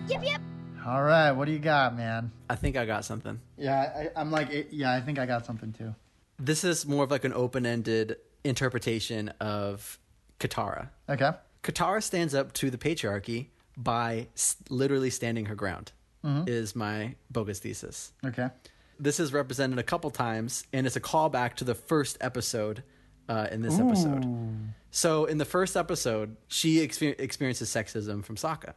Yep, 0.07 0.23
yep. 0.25 0.41
All 0.85 1.03
right, 1.03 1.31
what 1.31 1.45
do 1.45 1.51
you 1.51 1.59
got, 1.59 1.95
man? 1.95 2.31
I 2.49 2.55
think 2.55 2.75
I 2.75 2.85
got 2.85 3.05
something. 3.05 3.39
Yeah, 3.57 4.09
I, 4.15 4.19
I'm 4.19 4.31
like, 4.31 4.49
eh, 4.51 4.63
yeah, 4.71 4.91
I 4.93 5.01
think 5.01 5.19
I 5.19 5.25
got 5.25 5.45
something 5.45 5.71
too. 5.71 5.93
This 6.39 6.63
is 6.63 6.85
more 6.85 7.03
of 7.03 7.11
like 7.11 7.25
an 7.25 7.33
open 7.33 7.65
ended 7.65 8.17
interpretation 8.43 9.29
of 9.39 9.99
Katara. 10.39 10.89
Okay. 11.09 11.31
Katara 11.63 12.01
stands 12.01 12.33
up 12.33 12.53
to 12.53 12.69
the 12.69 12.77
patriarchy 12.77 13.47
by 13.77 14.27
s- 14.35 14.55
literally 14.69 15.09
standing 15.09 15.45
her 15.45 15.55
ground, 15.55 15.91
is 16.23 16.75
my 16.75 17.15
bogus 17.31 17.59
thesis. 17.59 18.11
Okay. 18.25 18.49
This 18.99 19.19
is 19.19 19.31
represented 19.31 19.79
a 19.79 19.83
couple 19.83 20.09
times, 20.11 20.65
and 20.73 20.85
it's 20.85 20.95
a 20.97 21.01
callback 21.01 21.53
to 21.55 21.63
the 21.63 21.75
first 21.75 22.17
episode 22.21 22.83
uh, 23.29 23.47
in 23.51 23.61
this 23.61 23.79
episode. 23.79 24.25
So, 24.91 25.25
in 25.25 25.37
the 25.37 25.45
first 25.45 25.77
episode, 25.77 26.35
she 26.47 26.77
exper- 26.85 27.17
experiences 27.19 27.69
sexism 27.69 28.23
from 28.25 28.35
Sokka. 28.35 28.73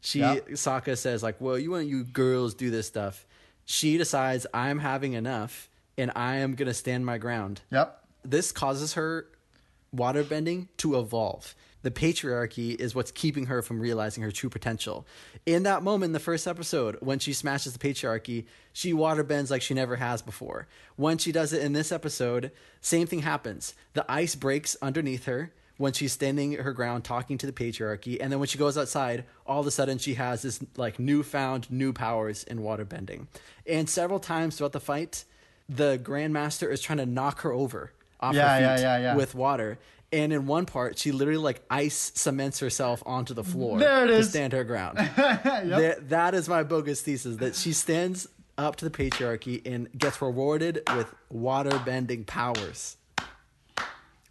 She 0.00 0.18
Yep. 0.20 0.48
Sokka 0.50 0.98
says 0.98 1.22
like, 1.22 1.40
"Well, 1.40 1.58
you 1.58 1.70
want 1.70 1.86
you 1.86 2.04
girls 2.04 2.54
do 2.54 2.70
this 2.70 2.86
stuff." 2.86 3.26
She 3.64 3.96
decides 3.96 4.46
I'm 4.52 4.78
having 4.80 5.14
enough, 5.14 5.68
and 5.96 6.12
I 6.14 6.36
am 6.36 6.54
gonna 6.54 6.74
stand 6.74 7.06
my 7.06 7.16
ground 7.18 7.62
Yep. 7.70 8.04
this 8.24 8.52
causes 8.52 8.94
her 8.94 9.26
waterbending 9.96 10.68
to 10.78 10.98
evolve. 10.98 11.54
The 11.82 11.90
patriarchy 11.92 12.74
is 12.74 12.96
what's 12.96 13.12
keeping 13.12 13.46
her 13.46 13.62
from 13.62 13.78
realizing 13.78 14.24
her 14.24 14.32
true 14.32 14.50
potential. 14.50 15.06
In 15.44 15.62
that 15.62 15.84
moment, 15.84 16.08
in 16.08 16.12
the 16.14 16.18
first 16.18 16.48
episode, 16.48 16.96
when 17.00 17.20
she 17.20 17.32
smashes 17.32 17.74
the 17.74 17.78
patriarchy, 17.78 18.46
she 18.72 18.92
waterbends 18.92 19.52
like 19.52 19.62
she 19.62 19.72
never 19.72 19.94
has 19.94 20.20
before. 20.20 20.66
When 20.96 21.16
she 21.16 21.30
does 21.30 21.52
it 21.52 21.62
in 21.62 21.74
this 21.74 21.92
episode, 21.92 22.50
same 22.80 23.06
thing 23.06 23.20
happens. 23.20 23.74
The 23.92 24.04
ice 24.10 24.34
breaks 24.34 24.76
underneath 24.82 25.26
her 25.26 25.52
when 25.76 25.92
she's 25.92 26.12
standing 26.12 26.54
her 26.54 26.72
ground 26.72 27.04
talking 27.04 27.38
to 27.38 27.46
the 27.46 27.52
patriarchy, 27.52 28.16
and 28.20 28.32
then 28.32 28.38
when 28.38 28.48
she 28.48 28.58
goes 28.58 28.76
outside, 28.76 29.24
all 29.46 29.60
of 29.60 29.66
a 29.66 29.70
sudden 29.70 29.98
she 29.98 30.14
has 30.14 30.42
this 30.42 30.58
like 30.76 30.98
newfound 30.98 31.70
new 31.70 31.92
powers 31.92 32.42
in 32.44 32.58
waterbending. 32.58 33.26
And 33.66 33.88
several 33.88 34.18
times 34.18 34.56
throughout 34.56 34.72
the 34.72 34.80
fight, 34.80 35.24
the 35.68 36.00
grandmaster 36.02 36.70
is 36.70 36.80
trying 36.80 36.98
to 36.98 37.06
knock 37.06 37.42
her 37.42 37.52
over 37.52 37.92
off 38.20 38.34
Yeah, 38.34 38.48
her 38.48 38.76
feet 38.76 38.82
yeah, 38.82 38.96
yeah, 38.96 39.02
yeah. 39.02 39.16
with 39.16 39.34
water. 39.34 39.78
And 40.12 40.32
in 40.32 40.46
one 40.46 40.66
part, 40.66 40.98
she 40.98 41.10
literally 41.12 41.38
like 41.38 41.62
ice 41.68 42.12
cements 42.14 42.60
herself 42.60 43.02
onto 43.04 43.34
the 43.34 43.42
floor 43.44 43.78
There 43.78 44.04
it 44.04 44.08
to 44.08 44.14
is. 44.14 44.30
stand 44.30 44.52
her 44.52 44.64
ground. 44.64 44.98
That- 45.16 46.08
that 46.10 46.34
is 46.34 46.48
my 46.48 46.62
bogus 46.62 47.02
thesis 47.02 47.36
that 47.38 47.54
she 47.56 47.72
stands 47.72 48.28
up 48.58 48.76
to 48.76 48.88
the 48.88 48.90
patriarchy 48.90 49.60
and 49.66 49.88
gets 49.98 50.22
rewarded 50.22 50.82
with 50.94 51.12
water 51.28 51.78
bending 51.84 52.24
powers. 52.24 52.96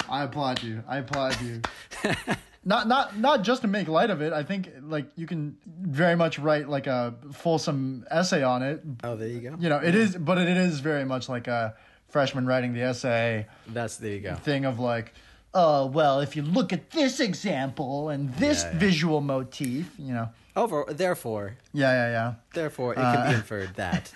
I 0.10 0.24
applaud 0.24 0.63
you. 0.63 0.84
I 0.88 0.98
applaud 1.00 1.39
you. 1.41 1.62
not 2.65 2.88
not 2.88 3.17
not 3.17 3.43
just 3.43 3.62
to 3.63 3.67
make 3.67 3.88
light 3.88 4.10
of 4.10 4.21
it. 4.21 4.34
I 4.34 4.43
think 4.43 4.69
like 4.82 5.08
you 5.15 5.28
can 5.28 5.58
very 5.67 6.15
much 6.15 6.39
write 6.39 6.69
like 6.69 6.88
a 6.88 7.15
fulsome 7.34 8.06
essay 8.10 8.43
on 8.43 8.62
it. 8.63 8.82
Oh, 9.04 9.15
there 9.15 9.28
you 9.28 9.41
go. 9.41 9.56
You 9.60 9.69
know, 9.69 9.78
it 9.80 9.93
is, 9.95 10.15
but 10.15 10.38
it 10.38 10.48
is 10.58 10.80
very 10.80 11.06
much 11.06 11.28
like 11.28 11.48
a 11.48 11.76
freshman 12.15 12.45
writing 12.45 12.71
the 12.73 12.82
essay 12.82 13.45
That's 13.67 13.97
there 13.97 14.12
you 14.13 14.21
go. 14.21 14.36
thing 14.36 14.63
of 14.63 14.80
like, 14.80 15.13
oh 15.54 15.88
well, 15.88 16.21
if 16.21 16.38
you 16.38 16.43
look 16.43 16.71
at 16.71 16.89
this 16.91 17.19
example 17.19 18.08
and 18.08 18.34
this 18.36 18.63
Yeah, 18.63 18.71
yeah. 18.71 18.80
visual 18.80 19.19
motif, 19.19 19.91
you 19.99 20.13
know. 20.13 20.30
Over 20.56 20.86
therefore, 20.88 21.58
Yeah, 21.73 21.91
yeah, 21.91 22.12
yeah. 22.12 22.34
therefore 22.54 22.93
it 22.93 22.99
Uh, 22.99 23.13
can 23.15 23.28
be 23.32 23.36
inferred 23.36 23.75
that 23.75 24.13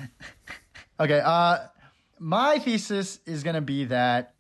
Okay, 1.01 1.19
uh 1.21 1.57
my 2.19 2.57
thesis 2.59 3.19
is 3.25 3.43
going 3.43 3.55
to 3.55 3.62
be 3.75 3.83
that 3.85 4.33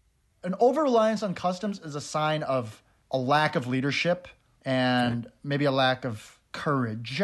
an 0.45 0.55
over 0.61 0.83
reliance 0.83 1.21
on 1.21 1.33
customs 1.33 1.79
is 1.79 1.95
a 1.95 2.01
sign 2.01 2.43
of 2.43 2.81
a 3.11 3.17
lack 3.17 3.57
of 3.57 3.67
leadership 3.67 4.29
and 4.63 5.27
maybe 5.43 5.65
a 5.65 5.71
lack 5.71 6.05
of 6.05 6.39
courage. 6.53 7.21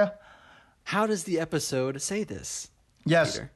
how 0.83 1.07
does 1.07 1.23
the 1.23 1.39
episode 1.39 2.01
say 2.01 2.25
this? 2.25 2.69
Yes. 3.05 3.31
Peter? 3.39 3.51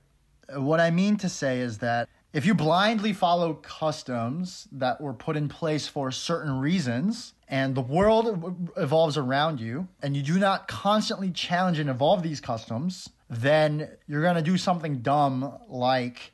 What 0.61 0.79
I 0.79 0.91
mean 0.91 1.17
to 1.17 1.27
say 1.29 1.59
is 1.59 1.77
that 1.79 2.07
if 2.33 2.45
you 2.45 2.53
blindly 2.53 3.11
follow 3.13 3.53
customs 3.55 4.67
that 4.71 5.01
were 5.01 5.13
put 5.13 5.35
in 5.35 5.49
place 5.49 5.87
for 5.87 6.11
certain 6.11 6.59
reasons 6.59 7.33
and 7.47 7.73
the 7.75 7.81
world 7.81 8.69
evolves 8.77 9.17
around 9.17 9.59
you 9.59 9.87
and 10.03 10.15
you 10.15 10.21
do 10.21 10.37
not 10.37 10.67
constantly 10.67 11.31
challenge 11.31 11.79
and 11.79 11.89
evolve 11.89 12.21
these 12.21 12.39
customs, 12.39 13.09
then 13.29 13.89
you're 14.07 14.21
going 14.21 14.35
to 14.35 14.41
do 14.43 14.57
something 14.57 14.99
dumb 14.99 15.57
like 15.67 16.31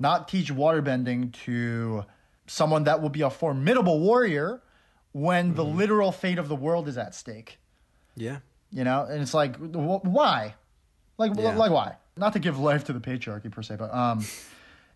not 0.00 0.28
teach 0.28 0.52
waterbending 0.52 1.32
to 1.44 2.04
someone 2.46 2.84
that 2.84 3.00
will 3.02 3.08
be 3.10 3.22
a 3.22 3.30
formidable 3.30 4.00
warrior 4.00 4.60
when 5.12 5.54
the 5.54 5.64
literal 5.64 6.10
fate 6.12 6.38
of 6.38 6.48
the 6.48 6.56
world 6.56 6.88
is 6.88 6.96
at 6.98 7.14
stake 7.14 7.58
Yeah. 8.16 8.38
you 8.70 8.84
know 8.84 9.04
and 9.08 9.20
it's 9.22 9.34
like 9.34 9.56
wh- 9.56 10.04
why 10.04 10.54
like 11.16 11.32
Yeah. 11.36 11.56
like 11.56 11.70
why 11.72 11.94
not 12.16 12.32
to 12.34 12.38
give 12.38 12.58
life 12.58 12.84
to 12.84 12.92
the 12.92 13.00
patriarchy 13.00 13.50
per 13.50 13.62
se 13.62 13.76
but 13.76 13.92
um 13.92 14.24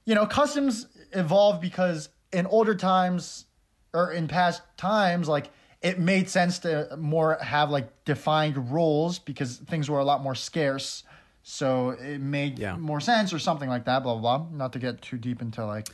you 0.04 0.14
know 0.14 0.26
customs 0.26 0.86
evolve 1.12 1.60
because 1.60 2.08
in 2.32 2.46
older 2.46 2.74
times 2.74 3.46
or 3.94 4.12
in 4.12 4.28
past 4.28 4.62
times 4.76 5.28
like 5.28 5.50
it 5.82 5.98
made 5.98 6.28
sense 6.30 6.60
to 6.60 6.96
more 6.98 7.36
have 7.40 7.70
like 7.70 8.04
defined 8.04 8.70
roles 8.72 9.18
because 9.18 9.56
things 9.58 9.90
were 9.90 9.98
a 9.98 10.04
lot 10.04 10.22
more 10.22 10.34
scarce 10.34 11.02
so 11.42 11.90
it 11.90 12.20
made 12.20 12.58
Yeah. 12.58 12.76
more 12.76 13.00
sense 13.00 13.32
or 13.32 13.38
something 13.38 13.68
like 13.68 13.84
that 13.84 14.02
blah 14.02 14.14
blah 14.16 14.38
blah 14.38 14.46
not 14.56 14.72
to 14.74 14.78
get 14.78 15.02
too 15.02 15.18
deep 15.18 15.42
into 15.42 15.64
like 15.66 15.88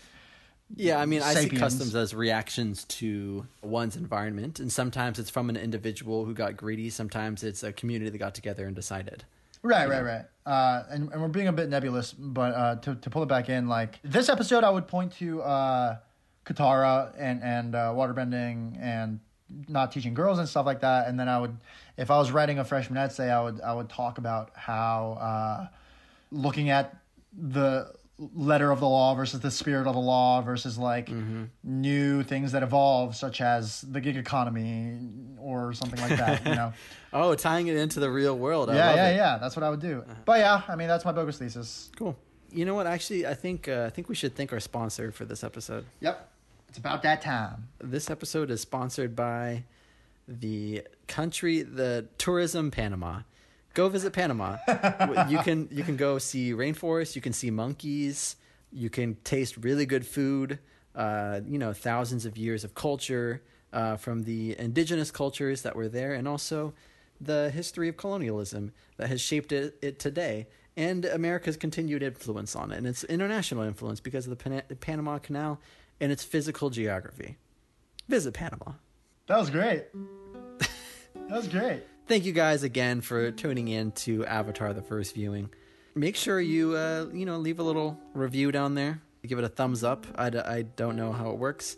Yeah, 0.76 1.00
I 1.00 1.06
mean, 1.06 1.22
I 1.22 1.32
see 1.34 1.48
customs 1.48 1.94
as 1.94 2.12
reactions 2.14 2.84
to 3.00 3.46
one's 3.62 3.96
environment, 3.96 4.60
and 4.60 4.70
sometimes 4.70 5.18
it's 5.18 5.30
from 5.30 5.48
an 5.48 5.56
individual 5.56 6.26
who 6.26 6.34
got 6.34 6.58
greedy. 6.58 6.90
Sometimes 6.90 7.42
it's 7.42 7.62
a 7.62 7.72
community 7.72 8.10
that 8.10 8.18
got 8.18 8.34
together 8.34 8.66
and 8.66 8.76
decided. 8.76 9.24
Right, 9.62 9.88
right, 9.88 10.02
right. 10.02 10.24
Uh, 10.46 10.84
and, 10.90 11.12
and 11.12 11.20
we're 11.20 11.28
being 11.28 11.48
a 11.48 11.52
bit 11.52 11.68
nebulous, 11.68 12.12
but 12.12 12.54
uh, 12.54 12.76
to, 12.76 12.94
to 12.94 13.10
pull 13.10 13.22
it 13.22 13.28
back 13.28 13.48
in, 13.48 13.68
like 13.68 13.98
this 14.02 14.28
episode, 14.28 14.64
I 14.64 14.70
would 14.70 14.88
point 14.88 15.12
to 15.18 15.42
uh, 15.42 15.96
Katara 16.46 17.12
and 17.18 17.42
and 17.42 17.74
uh, 17.74 17.92
waterbending 17.94 18.78
and 18.80 19.20
not 19.68 19.92
teaching 19.92 20.14
girls 20.14 20.38
and 20.38 20.48
stuff 20.48 20.64
like 20.66 20.80
that. 20.80 21.08
And 21.08 21.18
then 21.18 21.28
I 21.28 21.38
would, 21.38 21.56
if 21.96 22.10
I 22.10 22.18
was 22.18 22.30
writing 22.30 22.58
a 22.58 22.64
freshman 22.64 22.98
essay, 22.98 23.30
I 23.30 23.42
would 23.42 23.60
I 23.60 23.74
would 23.74 23.88
talk 23.88 24.18
about 24.18 24.52
how 24.54 25.18
uh, 25.20 25.66
looking 26.30 26.70
at 26.70 26.96
the 27.36 27.92
letter 28.34 28.70
of 28.72 28.80
the 28.80 28.88
law 28.88 29.14
versus 29.14 29.40
the 29.40 29.50
spirit 29.50 29.86
of 29.86 29.94
the 29.94 30.00
law 30.00 30.40
versus 30.40 30.76
like 30.76 31.08
new 31.62 32.22
things 32.22 32.52
that 32.52 32.62
evolve, 32.62 33.14
such 33.14 33.40
as 33.40 33.82
the 33.82 34.00
gig 34.00 34.16
economy 34.16 34.98
or 35.68 35.72
something 35.74 36.00
like 36.00 36.18
that. 36.18 36.46
You 36.46 36.54
know. 36.54 36.72
Oh, 37.10 37.34
tying 37.34 37.68
it 37.68 37.76
into 37.78 38.00
the 38.00 38.10
real 38.10 38.36
world. 38.36 38.68
I 38.68 38.74
yeah, 38.74 38.94
yeah, 38.94 39.08
it. 39.08 39.16
yeah. 39.16 39.38
That's 39.38 39.56
what 39.56 39.62
I 39.62 39.70
would 39.70 39.80
do. 39.80 40.04
But 40.26 40.40
yeah, 40.40 40.60
I 40.68 40.76
mean, 40.76 40.88
that's 40.88 41.06
my 41.06 41.12
bogus 41.12 41.38
thesis. 41.38 41.90
Cool. 41.96 42.14
You 42.52 42.66
know 42.66 42.74
what? 42.74 42.86
Actually, 42.86 43.26
I 43.26 43.32
think 43.32 43.66
uh, 43.66 43.84
I 43.86 43.90
think 43.90 44.10
we 44.10 44.14
should 44.14 44.36
thank 44.36 44.52
our 44.52 44.60
sponsor 44.60 45.10
for 45.10 45.24
this 45.24 45.42
episode. 45.42 45.86
Yep. 46.00 46.30
It's 46.68 46.76
about 46.76 47.02
that 47.04 47.22
time. 47.22 47.68
This 47.78 48.10
episode 48.10 48.50
is 48.50 48.60
sponsored 48.60 49.16
by 49.16 49.64
the 50.26 50.82
country, 51.06 51.62
the 51.62 52.06
tourism 52.18 52.70
Panama. 52.70 53.20
Go 53.72 53.88
visit 53.88 54.12
Panama. 54.12 54.56
you 55.28 55.38
can 55.44 55.68
you 55.70 55.82
can 55.82 55.96
go 55.96 56.18
see 56.18 56.52
rainforests. 56.52 57.16
You 57.16 57.22
can 57.22 57.32
see 57.32 57.50
monkeys. 57.50 58.36
You 58.70 58.90
can 58.90 59.16
taste 59.24 59.56
really 59.56 59.86
good 59.86 60.06
food. 60.06 60.58
Uh, 60.94 61.40
you 61.46 61.58
know, 61.58 61.72
thousands 61.72 62.26
of 62.26 62.36
years 62.36 62.64
of 62.64 62.74
culture 62.74 63.42
uh, 63.72 63.96
from 63.96 64.24
the 64.24 64.56
indigenous 64.58 65.10
cultures 65.10 65.62
that 65.62 65.76
were 65.76 65.88
there, 65.88 66.14
and 66.14 66.26
also 66.28 66.74
the 67.20 67.50
history 67.50 67.88
of 67.88 67.96
colonialism 67.96 68.72
that 68.96 69.08
has 69.08 69.20
shaped 69.20 69.52
it, 69.52 69.76
it 69.82 69.98
today, 69.98 70.46
and 70.76 71.04
America's 71.04 71.56
continued 71.56 72.02
influence 72.02 72.54
on 72.54 72.70
it, 72.72 72.76
and 72.78 72.86
its 72.86 73.04
international 73.04 73.62
influence 73.64 74.00
because 74.00 74.26
of 74.26 74.30
the 74.30 74.36
Pana- 74.36 74.62
Panama 74.80 75.18
Canal 75.18 75.60
and 76.00 76.12
its 76.12 76.22
physical 76.22 76.70
geography. 76.70 77.36
Visit 78.08 78.34
Panama. 78.34 78.72
That 79.26 79.38
was 79.38 79.50
great. 79.50 79.86
that 80.60 80.70
was 81.30 81.48
great. 81.48 81.82
Thank 82.06 82.24
you 82.24 82.32
guys 82.32 82.62
again 82.62 83.02
for 83.02 83.30
tuning 83.30 83.68
in 83.68 83.92
to 83.92 84.24
Avatar: 84.24 84.72
The 84.72 84.80
First 84.80 85.14
Viewing. 85.14 85.50
Make 85.94 86.16
sure 86.16 86.40
you 86.40 86.74
uh, 86.74 87.06
you 87.12 87.26
know 87.26 87.36
leave 87.38 87.58
a 87.58 87.62
little 87.62 87.98
review 88.14 88.50
down 88.52 88.74
there. 88.74 89.02
Give 89.26 89.38
it 89.38 89.44
a 89.44 89.48
thumbs 89.48 89.84
up. 89.84 90.06
I, 90.14 90.30
d- 90.30 90.38
I 90.38 90.62
don't 90.62 90.96
know 90.96 91.12
how 91.12 91.30
it 91.30 91.36
works, 91.38 91.76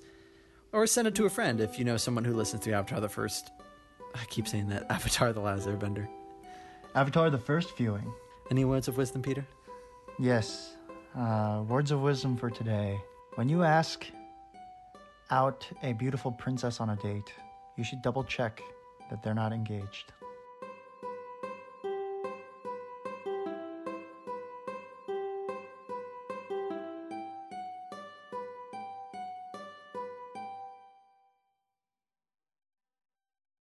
or 0.72 0.86
send 0.86 1.08
it 1.08 1.14
to 1.16 1.26
a 1.26 1.30
friend 1.30 1.60
if 1.60 1.78
you 1.78 1.84
know 1.84 1.96
someone 1.96 2.24
who 2.24 2.34
listens 2.34 2.64
to 2.64 2.72
Avatar: 2.72 3.00
The 3.00 3.08
First. 3.08 3.50
I 4.14 4.24
keep 4.26 4.48
saying 4.48 4.68
that 4.68 4.86
Avatar: 4.90 5.32
The 5.32 5.40
Last 5.40 5.66
Airbender. 5.66 6.08
Avatar: 6.94 7.30
The 7.30 7.38
First 7.38 7.76
Viewing. 7.76 8.12
Any 8.50 8.64
words 8.64 8.88
of 8.88 8.96
wisdom, 8.96 9.22
Peter? 9.22 9.46
Yes. 10.18 10.74
Uh, 11.16 11.64
words 11.68 11.90
of 11.90 12.00
wisdom 12.00 12.36
for 12.36 12.50
today. 12.50 12.98
When 13.36 13.48
you 13.48 13.62
ask 13.62 14.04
out 15.30 15.68
a 15.82 15.92
beautiful 15.92 16.32
princess 16.32 16.80
on 16.80 16.90
a 16.90 16.96
date, 16.96 17.32
you 17.76 17.84
should 17.84 18.02
double 18.02 18.24
check 18.24 18.60
that 19.08 19.22
they're 19.22 19.34
not 19.34 19.52
engaged. 19.52 20.12